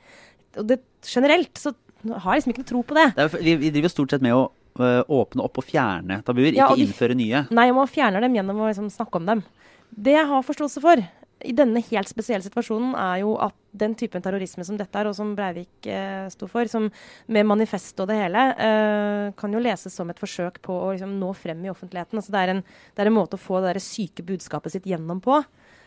[0.57, 1.75] Og det, generelt så
[2.07, 3.09] har jeg liksom ikke noe tro på det.
[3.17, 6.53] det er, vi, vi, driver stort sett med å uh, åpne opp og fjerne tabuer,
[6.55, 7.47] ja, ikke innføre nye.
[7.57, 9.43] Nei, man fjerner dem gjennom å liksom, snakke om dem.
[9.91, 11.03] Det jeg har forståelse for,
[11.45, 15.17] i denne helt spesielle situasjonen er jo at den typen terrorisme som dette er, og
[15.19, 16.89] som Breivik eh, sto for, som
[17.33, 21.13] med manifest og det hele, eh, kan jo leses som et forsøk på å liksom,
[21.21, 22.17] nå frem i offentligheten.
[22.17, 25.21] Altså, det, er en, det, er en, måte å få det syke budskapet sitt gjennom
[25.25, 25.43] på.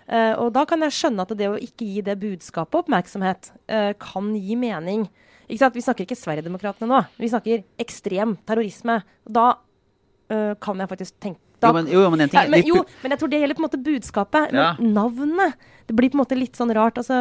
[0.06, 3.92] Eh, og da kan jeg skjønne at det å ikke gi det budskapet oppmerksomhet eh,
[3.98, 5.08] kan gi mening.
[5.50, 7.02] Vi snakker ikke Sverigedemokraterna nå.
[7.18, 9.00] Vi snakker ekstrem terrorisme.
[9.26, 13.14] Da uh, kan jeg faktisk tenke da, jo, men, jo, men, ja, men, jo, men
[13.14, 14.56] jeg tror det gjelder på en måte budskapet.
[14.56, 14.72] Ja.
[14.80, 17.00] Men navnet Det blir på en måte litt sånn rart.
[17.02, 17.16] Altså,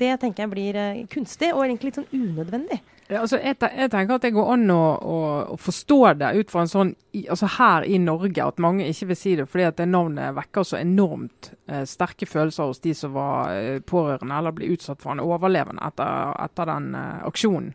[0.00, 2.80] det tenker jeg blir uh, kunstig, og egentlig litt sånn unødvendig.
[3.04, 5.16] Ja, altså, jeg, jeg, tenker at det går an å, å,
[5.52, 9.18] å, forstå det ut fra en sånn altså Her i Norge, at mange ikke vil
[9.20, 13.12] si det fordi at det navnet vekker så enormt eh, sterke følelser hos de som
[13.12, 17.74] var eh, pårørende eller ble utsatt for en overlevende etter, etter den eh, aksjonen.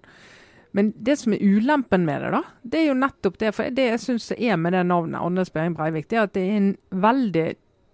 [0.72, 3.54] Men det som er ulempen med det, da, det er jo nettopp det.
[3.58, 6.46] For det jeg syns er med det navnet, Anders Behring Breivik, det er at det
[6.46, 7.48] er en veldig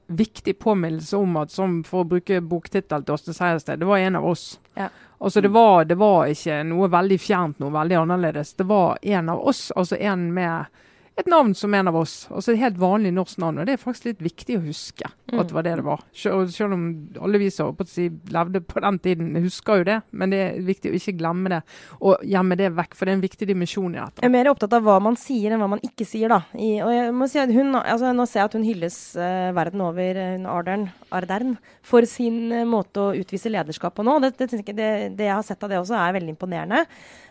[0.07, 4.19] viktig påminnelse om at, som for å bruke boktittel til Åste Sejersted, det var en
[4.19, 4.59] av oss.
[4.75, 4.89] Ja.
[5.17, 8.53] Altså det var, det var, ikke noe veldig fjernt, noe veldig annerledes.
[8.59, 10.81] Det var en av oss, altså en med
[11.15, 12.25] et navn som en av oss.
[12.27, 13.61] Altså et helt vanlig norsk navn.
[13.61, 15.37] Og det er faktisk litt viktig å huske mm.
[15.39, 16.01] at det var det det var.
[16.11, 16.83] Selv, selv om
[17.23, 19.97] alle vi som si, levde på den tiden, husker jo det.
[20.11, 21.61] Men det er viktig å ikke glemme det
[22.01, 24.23] og gjemme det vekk, for det er en viktig dimensjon i dette.
[24.25, 26.41] Jeg er mer opptatt av hva man sier enn hva man ikke sier, da.
[26.59, 29.55] I, og jeg må si at hun, altså, Nå ser jeg at hun hylles uh,
[29.55, 30.85] verden over, hun Ardern,
[31.15, 31.55] Ardern,
[31.85, 34.19] for sin uh, måte å utvise lederskap på nå.
[34.23, 34.75] Det, det, det,
[35.15, 36.83] det, jeg har sett av det også, er veldig imponerende.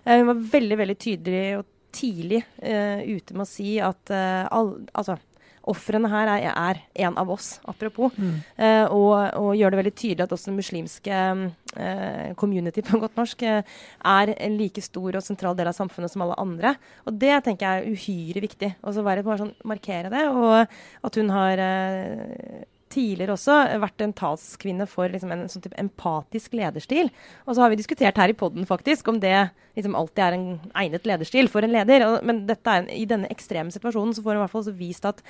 [0.08, 4.44] Uh, hun var veldig, veldig tydelig og tidlig uh, ute med å si at uh,
[4.54, 5.18] all, altså,
[5.70, 8.12] ofrene her er, er, en av oss, apropos.
[8.18, 8.34] Mm.
[8.58, 13.16] Uh, og, og, gjør det veldig tydelig at også den muslimske uh, community på godt
[13.20, 13.80] norsk uh,
[14.14, 16.74] er en like stor og sentral del av samfunnet som alle andre.
[17.08, 18.72] Og det tenker jeg er uhyre viktig.
[18.84, 20.28] Og så bare sånn, markere det.
[20.28, 21.64] Og at hun har
[22.94, 27.10] tidligere også vært en talskvinne for liksom, en sånn type empatisk lederstil.
[27.44, 29.34] Og så har vi diskutert her i poden faktisk om det
[29.74, 30.46] liksom, alltid er en
[30.84, 32.06] egnet lederstil for en leder.
[32.06, 35.20] Og, men er, i denne ekstreme situasjonen så får hun i hvert fall vist at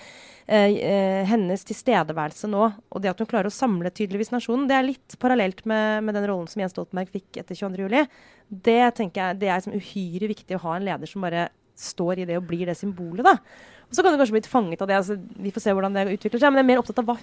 [0.47, 4.79] eh, eh, hennes tilstedeværelse nå, og det at hun klarer å samle tydeligvis nasjonen, det
[4.79, 8.17] er litt parallelt med, med den rollen som Jens Stoltenberg fikk etter 22.07.
[8.49, 12.37] Det det er liksom, uhyre viktig å ha en leder som bare står i det
[12.39, 13.25] og blir det symbolet.
[13.27, 13.39] da.
[13.89, 14.97] Og Så kan du kanskje bli fanget av det.
[14.97, 16.53] altså Vi får se hvordan det utvikler seg.
[16.53, 17.18] Men jeg er mer opptatt av hva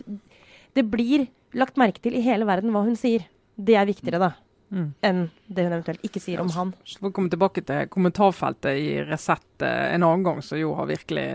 [0.78, 3.26] det blir lagt merke til i hele verden hva hun sier.
[3.60, 4.32] Det er viktigere, da.
[4.72, 4.94] Mm.
[5.04, 6.70] enn det hun eventuelt ikke sier om han.
[6.88, 10.72] Så får vi komme tilbake til kommentarfeltet i Resett eh, en annen gang, som jo
[10.78, 11.26] har virkelig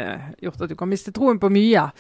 [0.47, 1.91] gjort at du kan miste troen på mye.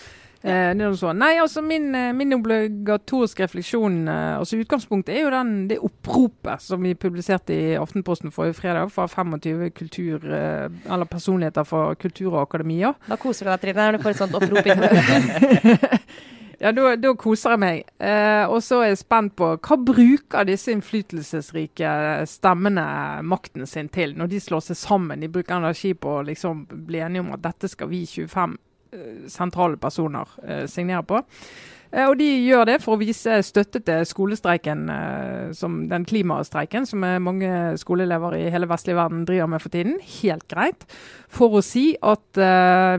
[0.47, 1.18] Eh, er sånn.
[1.18, 6.62] Nei, altså min, eh, min obligatoriske refleksjon eh, altså Utgangspunktet er jo den, det oppropet
[6.62, 12.30] som vi publiserte i Aftenposten forrige fredag fra 25 kultur, eh, eller personligheter fra kultur
[12.34, 12.95] og akademia.
[13.09, 14.70] Da koser du deg, Trine, når du får et sånt opprop.
[16.61, 17.88] ja, da, koser jeg meg.
[18.00, 21.90] Eh, og så er jeg spent på hva bruker disse innflytelsesrike
[22.30, 22.86] stemmene
[23.26, 25.24] makten sin til, når de slår seg sammen?
[25.24, 28.57] De bruker energi på å liksom bli enige om at dette skal vi 25
[28.96, 31.22] Eh, sentrale personer eh, signere på.
[31.93, 34.87] Eh, og De gjør det for å vise støtte til skolestreiken,
[35.57, 39.97] som den klimastreiken som mange skoleelever i hele vestlige verden driver med for tiden.
[40.20, 40.87] Helt greit.
[41.32, 42.39] For å si at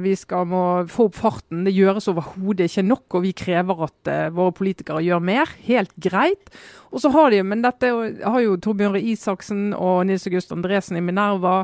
[0.04, 1.64] vi skal må få opp farten.
[1.68, 5.52] Det gjøres overhodet ikke nok, og vi krever at våre politikere gjør mer.
[5.68, 6.52] Helt greit.
[6.92, 11.00] Og så har de, men dette har jo Torbjørn Røe Isaksen og Nils August Andresen
[11.00, 11.64] i Minerva,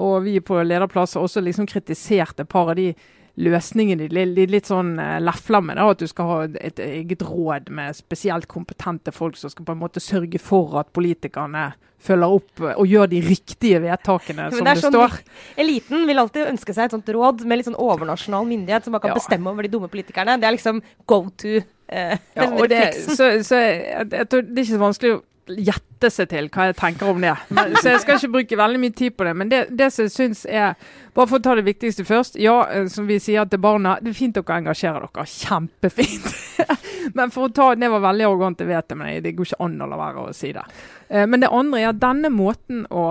[0.00, 2.92] og vi på lederplass også liksom kritisert et par av de
[3.40, 4.92] løsningen de litt sånn
[5.24, 5.80] lefler med.
[5.82, 9.82] At du skal ha et eget råd med spesielt kompetente folk som skal på en
[9.82, 11.72] måte sørge for at politikerne
[12.04, 15.18] følger opp og gjør de riktige vedtakene, som det, det sånn, står.
[15.64, 19.06] Eliten vil alltid ønske seg et sånt råd med litt sånn overnasjonal myndighet som bare
[19.06, 19.20] kan ja.
[19.20, 20.38] bestemme over de dumme politikerne.
[20.40, 21.60] Det er liksom go to.
[21.84, 26.10] Uh, ja, det, så, så jeg, jeg tror det er ikke så vanskelig å gjette
[26.12, 27.34] seg til hva jeg tenker om det.
[27.54, 29.34] Men, så jeg skal ikke bruke veldig mye tid på det.
[29.36, 30.74] Men det, det som jeg syns er
[31.14, 32.38] Bare for å ta det viktigste først.
[32.42, 35.26] Ja, eh, som vi sier til barna, det er fint dere engasjerer dere.
[35.30, 36.26] Kjempefint.
[37.18, 39.62] men for å ta Det var veldig arrogant, det vet det, men det går ikke
[39.62, 40.64] an å la være å si det.
[41.08, 43.06] Eh, men det andre er at denne måten å,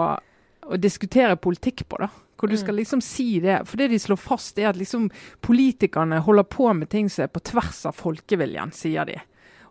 [0.68, 2.12] å diskutere politikk på, da
[2.44, 2.80] hvor du skal mm.
[2.82, 3.62] liksom si det.
[3.70, 5.06] For det de slår fast, er at liksom
[5.40, 9.16] politikerne holder på med ting som er på tvers av folkeviljen, sier de.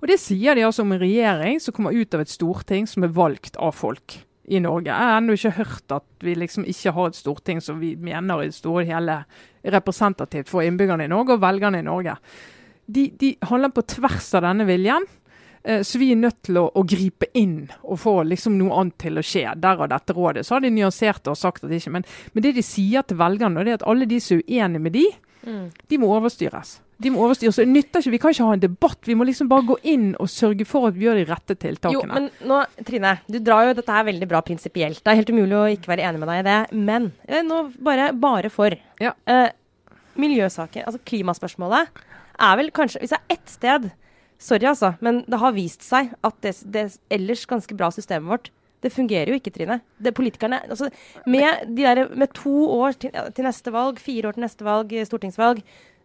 [0.02, 3.06] Og Det sier de altså om en regjering som kommer ut av et storting som
[3.06, 4.18] er valgt av folk
[4.50, 4.90] i Norge.
[4.90, 8.42] Jeg har ennå ikke hørt at vi liksom ikke har et storting som vi mener
[8.42, 9.20] i det store hele
[9.62, 12.16] er representativt for innbyggerne i Norge og velgerne i Norge.
[12.90, 15.06] De, de handler på tvers av denne viljen.
[15.62, 18.98] Eh, så vi er nødt til å, å, gripe inn og få liksom noe annet
[19.04, 19.46] til å skje.
[19.62, 20.42] Der og dette rådet.
[20.48, 23.22] Så har de nyansert og sagt at det ikke Men, men det de sier til
[23.22, 25.06] velgerne, det er at alle de som er uenige med de,
[25.46, 25.66] mm.
[25.86, 27.58] de må overstyres de må overstyres.
[27.60, 29.00] Det nytter ikke, Vi kan ikke ha en debatt.
[29.08, 31.98] Vi må liksom bare gå inn og sørge for at vi gjør de rette tiltakene.
[31.98, 35.02] Jo, men nå, Trine, du drar jo dette her veldig bra prinsipielt.
[35.02, 36.60] Det er helt umulig å ikke være enig med deg i det.
[36.90, 38.76] Men eh, nå bare, bare for.
[39.02, 39.14] Ja.
[39.26, 39.50] Eh,
[40.20, 42.02] miljøsaker, altså klimaspørsmålet,
[42.42, 43.90] er vel kanskje Hvis det er ett sted
[44.42, 48.50] Sorry, altså, men det har vist seg at det, det ellers ganske bra systemet vårt
[48.82, 49.78] det fungerer jo ikke, Trine.
[50.02, 50.88] Det politikerne, altså,
[51.30, 54.94] med, de der, med to år til, til, neste valg, fire år til neste valg,
[55.06, 55.62] stortingsvalg,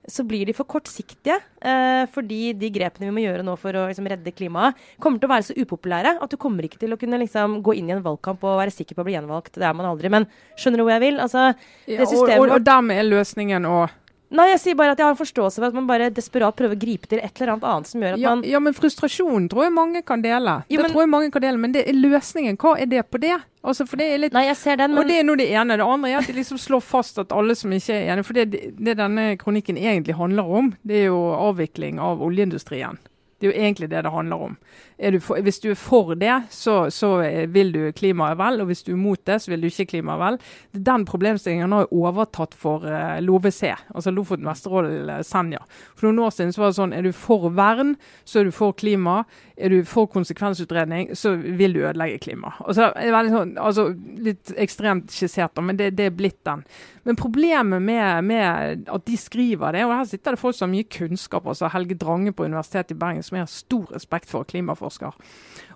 [0.07, 1.35] så blir de for kortsiktige.
[1.59, 5.27] Eh, fordi de grepene vi må gjøre nå for å liksom, redde klimaet, kommer til
[5.27, 7.95] å være så upopulære at du kommer ikke til å kunne liksom, gå inn i
[7.97, 9.57] en valgkamp og være sikker på å bli gjenvalgt.
[9.59, 10.11] Det er man aldri.
[10.13, 11.21] Men skjønner du hvor jeg vil?
[11.23, 11.49] Altså,
[11.91, 13.81] ja, og, og, og dermed er løsningen å
[14.27, 16.79] Nei, jeg sier bare at jeg har forståelse for at man bare desperat prøver å
[16.79, 19.67] gripe til et eller annet annet som gjør at ja, man Ja, men frustrasjon tror
[19.67, 20.57] jeg mange kan dele.
[20.67, 22.59] Ja, det tror jeg mange kan dele, Men det er løsningen.
[22.59, 23.37] Hva er det på det?
[23.63, 25.01] Altså, for det er litt, Nei, jeg ser den, men...
[25.01, 25.79] Og det er nå det ene.
[25.79, 28.37] Det andre er at de liksom slår fast at alle som ikke er enige For
[28.37, 32.99] det, det denne kronikken egentlig handler om, det er jo avvikling av oljeindustrien.
[33.39, 34.57] Det er jo egentlig det det handler om.
[34.97, 37.09] Du for, hvis du er for det, så, så,
[37.53, 38.61] vil du klimaet vel.
[38.61, 40.39] Og hvis du er mot det, så vil du ikke klimaet vel.
[40.73, 45.61] Den problemstillingen har jo overtatt for uh, LoVC, altså Lofoten, Vesterålen, uh, Senja.
[45.93, 47.93] For noen år siden så var det sånn er du for vern,
[48.25, 49.19] så er du for klima.
[49.57, 52.57] Er du for konsekvensutredning, så vil du ødelegge klimaet.
[52.65, 53.87] Altså, sånn, altså,
[54.21, 56.65] litt ekstremt skissert, men det, det, er blitt den.
[57.05, 60.73] Men problemet med, med, at de skriver det, og her sitter det folk som har
[60.75, 64.47] mye kunnskap, altså Helge Drange på Universitetet i Bergen, som jeg har stor respekt for,
[64.47, 65.17] klimaforsker,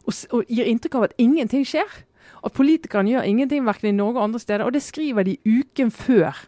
[0.02, 2.00] og, og gir inntrykk av at ingenting skjer.
[2.42, 4.66] At politikerne gjør ingenting verken i Norge og andre steder.
[4.66, 6.40] Og det skriver de uken før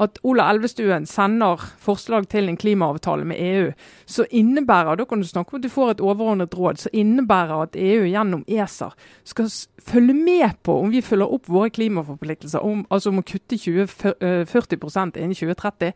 [0.00, 3.66] at Ola Elvestuen sender forslag til en klimaavtale med EU,
[4.08, 7.66] så innebærer da kan du snakke om at du får et overordnet råd, så innebærer
[7.66, 8.88] at EU gjennom ESA
[9.24, 9.50] skal
[9.82, 13.86] følge med på om vi følger opp våre klimaforpliktelser, om, altså om å kutte 20,
[14.48, 15.92] 40% innen 2030,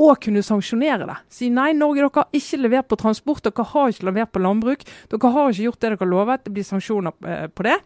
[0.00, 1.16] og kunne sanksjonere det.
[1.32, 4.84] Si nei, Norge, dere har ikke levert på transport, dere har ikke levert på landbruk.
[5.12, 6.44] Dere har ikke gjort det dere lovet.
[6.46, 7.76] Det blir sanksjoner eh, på det,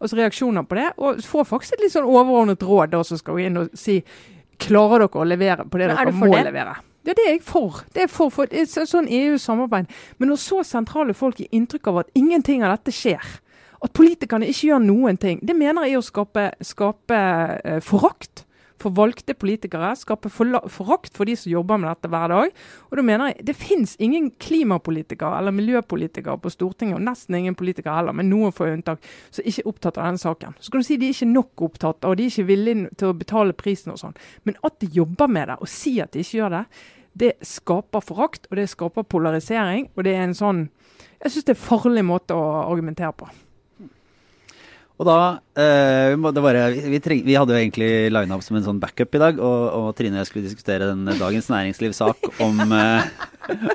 [0.00, 0.88] altså reaksjoner på det.
[0.98, 4.00] Og får faktisk et litt sånn overordnet råd da, som skal gå inn og si
[4.60, 6.42] klarer dere å levere på det dere må det?
[6.50, 6.74] levere.
[7.06, 7.80] Ja, det er jeg for.
[7.94, 9.88] Det er for, for det er sånn EU-samarbeid.
[10.18, 13.24] Men når så sentrale folk gir inntrykk av at ingenting av dette skjer,
[13.80, 17.20] at politikerne ikke gjør noen ting, det mener jeg å skape, skape
[17.64, 18.44] eh, forakt
[18.80, 22.54] for valgte politikere, skaper forakt for de som jobber med dette hver dag.
[22.90, 27.54] Og da mener jeg Det finnes ingen klimapolitikere eller miljøpolitikere på Stortinget, og nesten ingen
[27.54, 30.54] politikere heller, med noen få unntak, som ikke er opptatt av denne saken.
[30.60, 33.10] Så kan du si de er ikke nok opptatt, og de er ikke villige til
[33.10, 34.16] å betale prisen og sånn.
[34.44, 36.64] Men at de jobber med det, og sier at de ikke gjør det,
[37.20, 39.90] det skaper forakt, og det skaper polarisering.
[39.96, 40.68] Og det er en sånn
[41.20, 43.26] Jeg syns det er en farlig måte å argumentere på.
[45.00, 45.20] Og da
[45.56, 49.16] eh, det bare, vi, treng, vi, hadde jo egentlig lina opp som en sånn backup
[49.16, 53.08] i dag, og, og Trine og jeg skulle diskutere den Dagens Næringsliv-sak om, eh,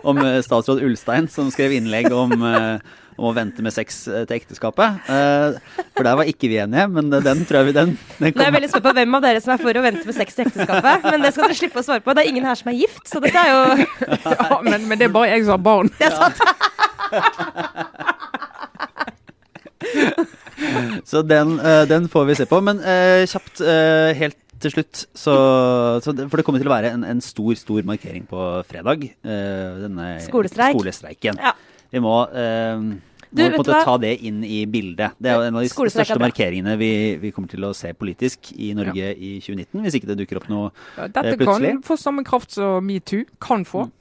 [0.06, 2.78] om, eh, statsråd Ulstein, som skrev innlegg om, eh,
[3.18, 5.02] om å vente med sex eh, til ekteskapet.
[5.10, 8.30] Eh, for der var ikke vi enige, men den tror jeg vi den, den.
[8.30, 10.20] Nå er jeg veldig spent på hvem av dere som er for å vente med
[10.22, 12.14] sex til ekteskapet, men det skal dere slippe å svare på.
[12.14, 13.62] Det er ingen her som er gift, så dette er jo
[14.30, 15.90] ja, men, men, det er bare jeg som har barn.
[15.98, 16.38] Det er sant.
[21.12, 22.60] så den, uh, den, får vi se på.
[22.66, 25.34] Men uh, kjapt, uh, helt til slutt, så,
[26.02, 29.04] så det, For det kommer til å være en, en stor, stor markering på fredag.
[29.22, 30.78] denne Skolestreik.
[30.78, 31.42] skolestreiken.
[31.44, 31.52] Ja.
[31.92, 32.16] Vi må
[33.36, 35.18] du, må på en måte ta det inn i bildet.
[35.20, 38.72] Det er en av de største markeringene vi, vi, kommer til å se politisk i
[38.78, 39.12] Norge ja.
[39.12, 41.74] i 2019, hvis ikke det dukker opp noe ja, dette plutselig.
[41.76, 43.90] Dette kan få samme kraft som metoo kan få.
[43.90, 43.94] Mm.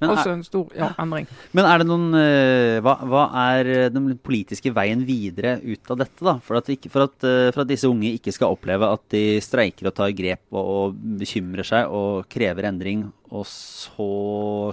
[0.00, 1.28] Men Også en stor ja, endring.
[1.56, 6.00] Men er det noen uh, hva, hva, er eh, den politiske veien videre ut av
[6.02, 6.36] dette, da?
[6.44, 9.24] For at, ikke, for, at, uh, for at, disse unge ikke skal oppleve at de
[9.44, 14.10] streiker og tar grep og, og bekymrer seg og krever endring, og så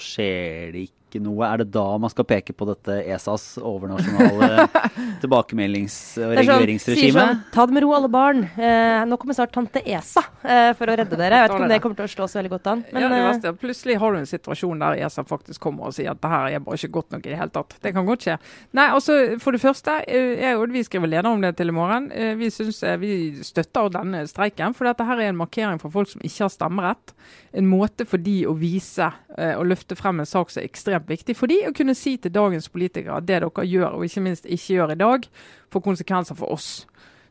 [0.04, 4.66] skjer det ikke noe, er det da man skal peke på dette ESAs overnasjonale
[5.24, 7.26] tilbakemeldings- og sånn, reguleringsregime?
[7.28, 8.44] Sånn, ta det med ro, alle barn.
[8.58, 11.38] Eh, nå kommer snart tante ESA eh, for å redde dere.
[11.38, 12.84] Jeg vet ikke om det kommer til å slå så veldig godt an.
[12.90, 15.98] Men, ja, det verste, eh, plutselig har du en situasjon der ESA faktisk kommer og
[15.98, 17.78] sier at det her er bare ikke godt nok i det hele tatt.
[17.86, 18.40] Det kan godt skje.
[18.80, 21.78] Nei, altså For det første, eh, jeg og vi skriver leder om det til i
[21.78, 22.10] morgen.
[22.12, 23.14] Eh, vi, synes, vi
[23.46, 27.14] støtter denne streiken, for dette her er en markering for folk som ikke har stemmerett.
[27.54, 31.36] En måte for de å vise og løfte frem en sak som er ekstremt viktig
[31.38, 34.46] for de å kunne si til dagens politikere at det dere gjør, og ikke minst
[34.46, 35.30] ikke gjør i dag,
[35.74, 36.72] får konsekvenser for oss.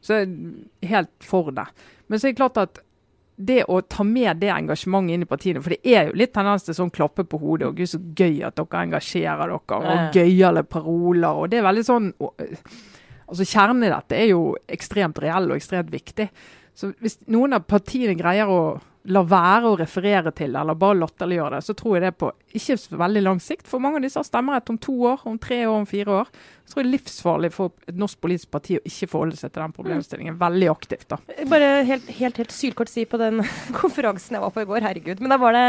[0.02, 0.30] Så jeg
[0.82, 1.68] er helt for det.
[2.08, 2.82] Men så er det klart at
[3.42, 6.66] det å ta med det engasjementet inn i partiene, for det er jo litt tendens
[6.66, 10.62] til sånn klappe på hodet og gud så gøy at dere engasjerer dere, og gøyale
[10.68, 12.10] paroler, og det er veldig sånn
[13.32, 16.26] Altså Kjernen i dette er jo ekstremt reell og ekstremt viktig.
[16.76, 18.58] Så hvis noen av partiene greier å
[19.11, 22.76] la være å referere til eller bare latterliggjøre det, så tror jeg det på ikke
[23.00, 23.66] veldig lang sikt.
[23.70, 26.28] For mange av disse har stemmerett om to år, om tre år, om fire år.
[26.62, 29.50] Så tror jeg det er livsfarlig for et norsk politisk parti å ikke forholde seg
[29.50, 31.09] til den problemstillingen veldig aktivt.
[31.11, 31.18] da.
[31.50, 33.42] Bare helt, helt, helt sylkort si på den
[33.80, 35.22] konferansen jeg var på i går, herregud.
[35.24, 35.64] Men da var det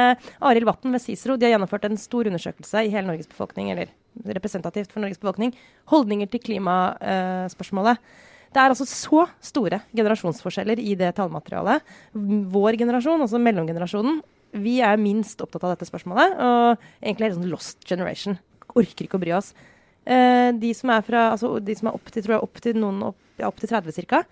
[0.51, 1.37] Arild Vatn ved Cicero.
[1.37, 3.89] De har gjennomført en stor undersøkelse i hele Norges befolkning, eller
[4.37, 5.55] representativt for Norges befolkning.
[5.89, 7.97] Holdninger til klimaspørsmålet.
[7.97, 11.83] Uh, det er altså så store generasjonsforskjeller i det tallmaterialet.
[12.13, 14.21] Vår generasjon, altså mellomgenerasjonen,
[14.53, 16.37] vi er minst opptatt av dette spørsmålet.
[16.37, 18.37] Og egentlig det sånn lost generation.
[18.73, 19.51] Orker ikke å bry oss.
[20.03, 22.79] Eh, de som er fra, altså de som er opp til, tror jeg, opp til,
[22.79, 24.23] noen opp, ja, opp til 30 ca.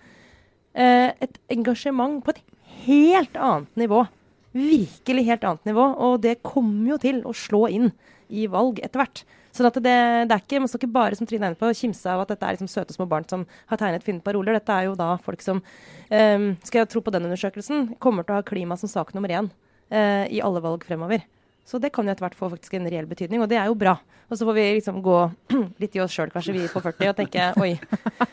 [0.72, 2.42] Eh, et engasjement på et
[2.86, 4.04] helt annet nivå.
[4.52, 5.86] Virkelig helt annet nivå.
[6.06, 7.92] Og det kommer jo til å slå inn
[8.32, 9.24] i valg etter hvert.
[9.52, 12.22] Så det, det, er ikke, man skal ikke bare som Trine er på, kimse av
[12.22, 14.56] at dette er liksom søte små barn som har tegnet fine paroler.
[14.56, 15.60] Dette er jo da folk som,
[16.08, 19.34] um, skal jeg tro på den undersøkelsen, kommer til å ha klima som sak nummer
[19.34, 21.26] én uh, i alle valg fremover.
[21.68, 23.76] Så det kan jo etter hvert få faktisk en reell betydning, og det er jo
[23.78, 23.96] bra.
[24.32, 25.18] Og så får vi liksom gå
[25.82, 27.76] litt i oss sjøl, kanskje, vi på 40, og tenke oi.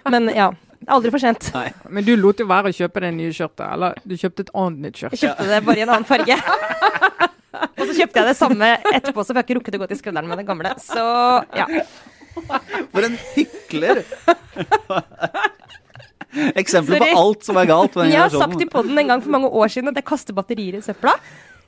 [0.09, 0.49] Men ja.
[0.87, 1.49] Aldri for sent.
[1.51, 1.67] Nei.
[1.91, 4.85] Men du lot jo være å kjøpe det nye skjørtet, eller du kjøpte et annet
[4.85, 5.15] nytt skjørt?
[5.17, 6.37] Jeg kjøpte det bare i en annen farge.
[7.79, 10.31] Og så kjøpte jeg det samme etterpå, så jeg ikke rukket å gå til skredderen
[10.31, 10.71] med det gamle.
[10.79, 11.03] Så
[11.57, 11.67] ja.
[12.93, 14.03] For en hykler!
[16.61, 17.95] Eksempler på alt som er galt.
[18.05, 20.77] Jeg har sagt i poden en gang for mange år siden at jeg kaster batterier
[20.77, 21.15] i søpla.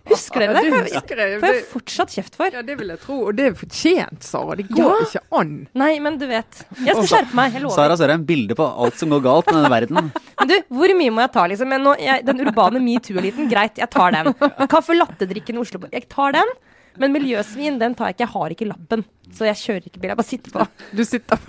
[0.09, 0.71] Husker dere Ja, det?
[0.71, 1.31] det Får husker jeg.
[1.31, 2.49] jeg Det- fortsatt kjeft for.
[2.51, 3.17] Ja, det vil jeg tro.
[3.27, 4.55] Og det er fortjent, Sara.
[4.55, 5.05] Det går Ja.
[5.05, 5.67] ikke an.
[5.75, 6.63] Nei, men du vet.
[6.83, 7.53] Jeg skal skjerpe meg.
[7.53, 7.75] Jeg lover.
[7.75, 10.11] Sara Sørheim, bilde på alt som går galt med denne verden.
[10.41, 11.69] Men du, hvor mye må jeg ta, liksom?
[11.71, 14.33] Jeg, nå, jeg, den urbane metoo-eliten, greit, jeg tar den.
[14.67, 16.49] Kaffe latte-drikken i Oslo, jeg tar den.
[16.97, 18.25] Men miljøsvin, den tar jeg ikke.
[18.25, 19.05] Jeg har ikke lappen.
[19.31, 20.09] Så jeg kjører ikke bil.
[20.09, 20.67] Jeg bare sitter på.
[20.97, 21.39] Du sitter Åh,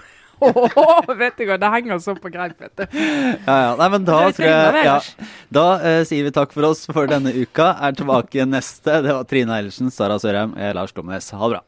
[1.23, 2.87] vet du hva, det henger så på greip, vet du.
[2.93, 3.73] Ja, ja.
[3.81, 4.99] Nei, men da tror jeg ja.
[5.53, 7.73] Da uh, sier vi takk for oss for denne uka.
[7.81, 9.01] Er tilbake neste.
[9.05, 11.31] Det var Trine Eilertsen, Sara Sørheim, Lars Glomnes.
[11.33, 11.67] Ha det bra.